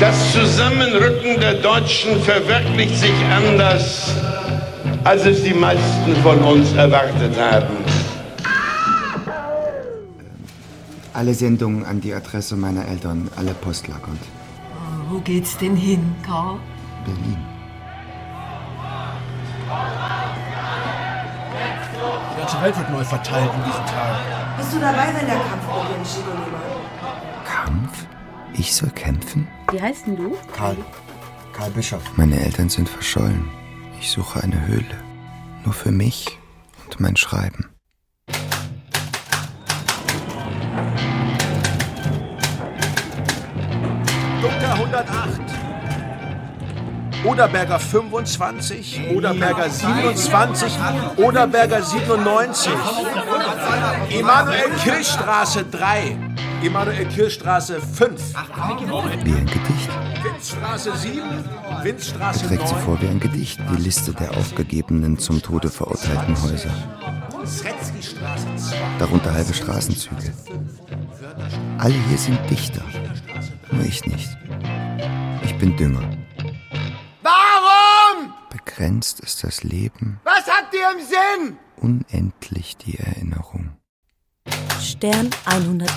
Das 0.00 0.32
Zusammenrücken 0.32 1.40
der 1.40 1.54
Deutschen 1.54 2.20
verwirklicht 2.22 2.96
sich 2.96 3.18
anders, 3.30 4.12
als 5.04 5.26
es 5.26 5.42
die 5.42 5.54
meisten 5.54 6.16
von 6.22 6.38
uns 6.38 6.72
erwartet 6.72 7.36
haben. 7.38 7.77
Alle 11.18 11.34
Sendungen 11.34 11.84
an 11.84 12.00
die 12.00 12.14
Adresse 12.14 12.54
meiner 12.54 12.86
Eltern, 12.86 13.28
alle 13.34 13.52
postlagernd. 13.52 14.20
Oh, 14.20 15.14
wo 15.14 15.18
geht's 15.18 15.58
denn 15.58 15.74
hin, 15.74 16.14
Karl? 16.24 16.60
Berlin. 17.04 17.38
Die 22.30 22.38
ganze 22.38 22.62
Welt 22.62 22.78
wird 22.78 22.90
neu 22.92 23.04
verteilt 23.04 23.50
in 23.52 23.64
diesen 23.64 23.86
Tagen. 23.86 24.56
Bist 24.58 24.72
du 24.72 24.78
dabei, 24.78 25.08
wenn 25.08 25.26
der 25.26 25.40
Kampf 25.40 25.64
beginnt, 25.66 26.06
Shigolima? 26.06 26.60
Kampf? 27.44 28.06
Ich 28.52 28.72
soll 28.72 28.90
kämpfen? 28.90 29.48
Wie 29.72 29.82
heißt 29.82 30.06
denn 30.06 30.14
du? 30.14 30.36
Karl. 30.56 30.76
Karl 31.52 31.70
Bischof. 31.72 32.16
Meine 32.16 32.38
Eltern 32.38 32.68
sind 32.68 32.88
verschollen. 32.88 33.50
Ich 33.98 34.08
suche 34.08 34.40
eine 34.40 34.68
Höhle. 34.68 35.02
Nur 35.64 35.74
für 35.74 35.90
mich 35.90 36.38
und 36.84 37.00
mein 37.00 37.16
Schreiben. 37.16 37.68
108. 44.88 45.40
Oderberger 47.24 47.78
25, 47.78 49.00
Oderberger 49.14 49.68
27, 49.68 50.72
Oderberger 51.16 51.82
97. 51.82 52.72
Emanuel 54.10 54.70
Kirchstraße 54.82 55.64
3, 55.64 56.16
Emanuel 56.62 57.04
Kirchstraße 57.06 57.80
5. 57.80 58.34
Wie 59.24 59.32
ein 59.34 59.46
Gedicht. 59.46 59.90
Winzstraße 60.22 60.96
7, 60.96 61.22
Er 61.70 61.84
Winzstraße 61.84 62.46
trägt 62.46 62.62
9. 62.62 62.68
sie 62.68 62.74
vor 62.76 63.00
wie 63.02 63.08
ein 63.08 63.20
Gedicht, 63.20 63.60
die 63.70 63.82
Liste 63.82 64.12
der 64.14 64.30
aufgegebenen, 64.36 65.18
zum 65.18 65.42
Tode 65.42 65.68
verurteilten 65.68 66.40
Häuser. 66.42 66.70
Sretzky-Straße 67.44 68.46
2. 68.56 68.76
Darunter 68.98 69.34
halbe 69.34 69.52
Straßenzüge. 69.52 70.32
Alle 71.78 71.94
hier 72.08 72.18
sind 72.18 72.38
Dichter. 72.48 72.82
Nur 73.70 73.84
ich 73.84 74.04
nicht. 74.06 74.28
Ich 75.58 75.64
bin 75.64 75.76
Dünger. 75.76 76.08
Warum? 77.20 78.32
Begrenzt 78.48 79.18
ist 79.18 79.42
das 79.42 79.64
Leben, 79.64 80.20
Was 80.22 80.46
habt 80.46 80.72
ihr 80.72 80.88
im 80.96 81.04
Sinn? 81.04 81.58
unendlich 81.80 82.76
die 82.76 82.96
Erinnerung. 82.96 83.72
Stern 84.80 85.30
111. 85.46 85.90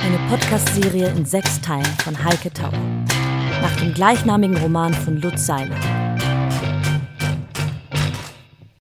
Eine 0.00 0.18
Podcast-Serie 0.28 1.10
in 1.10 1.24
sechs 1.24 1.60
Teilen 1.60 1.86
von 2.02 2.20
Heike 2.24 2.52
Tauer. 2.52 2.72
Nach 3.60 3.76
dem 3.76 3.94
gleichnamigen 3.94 4.56
Roman 4.56 4.92
von 4.92 5.20
Lutz 5.20 5.46
Seiler. 5.46 5.76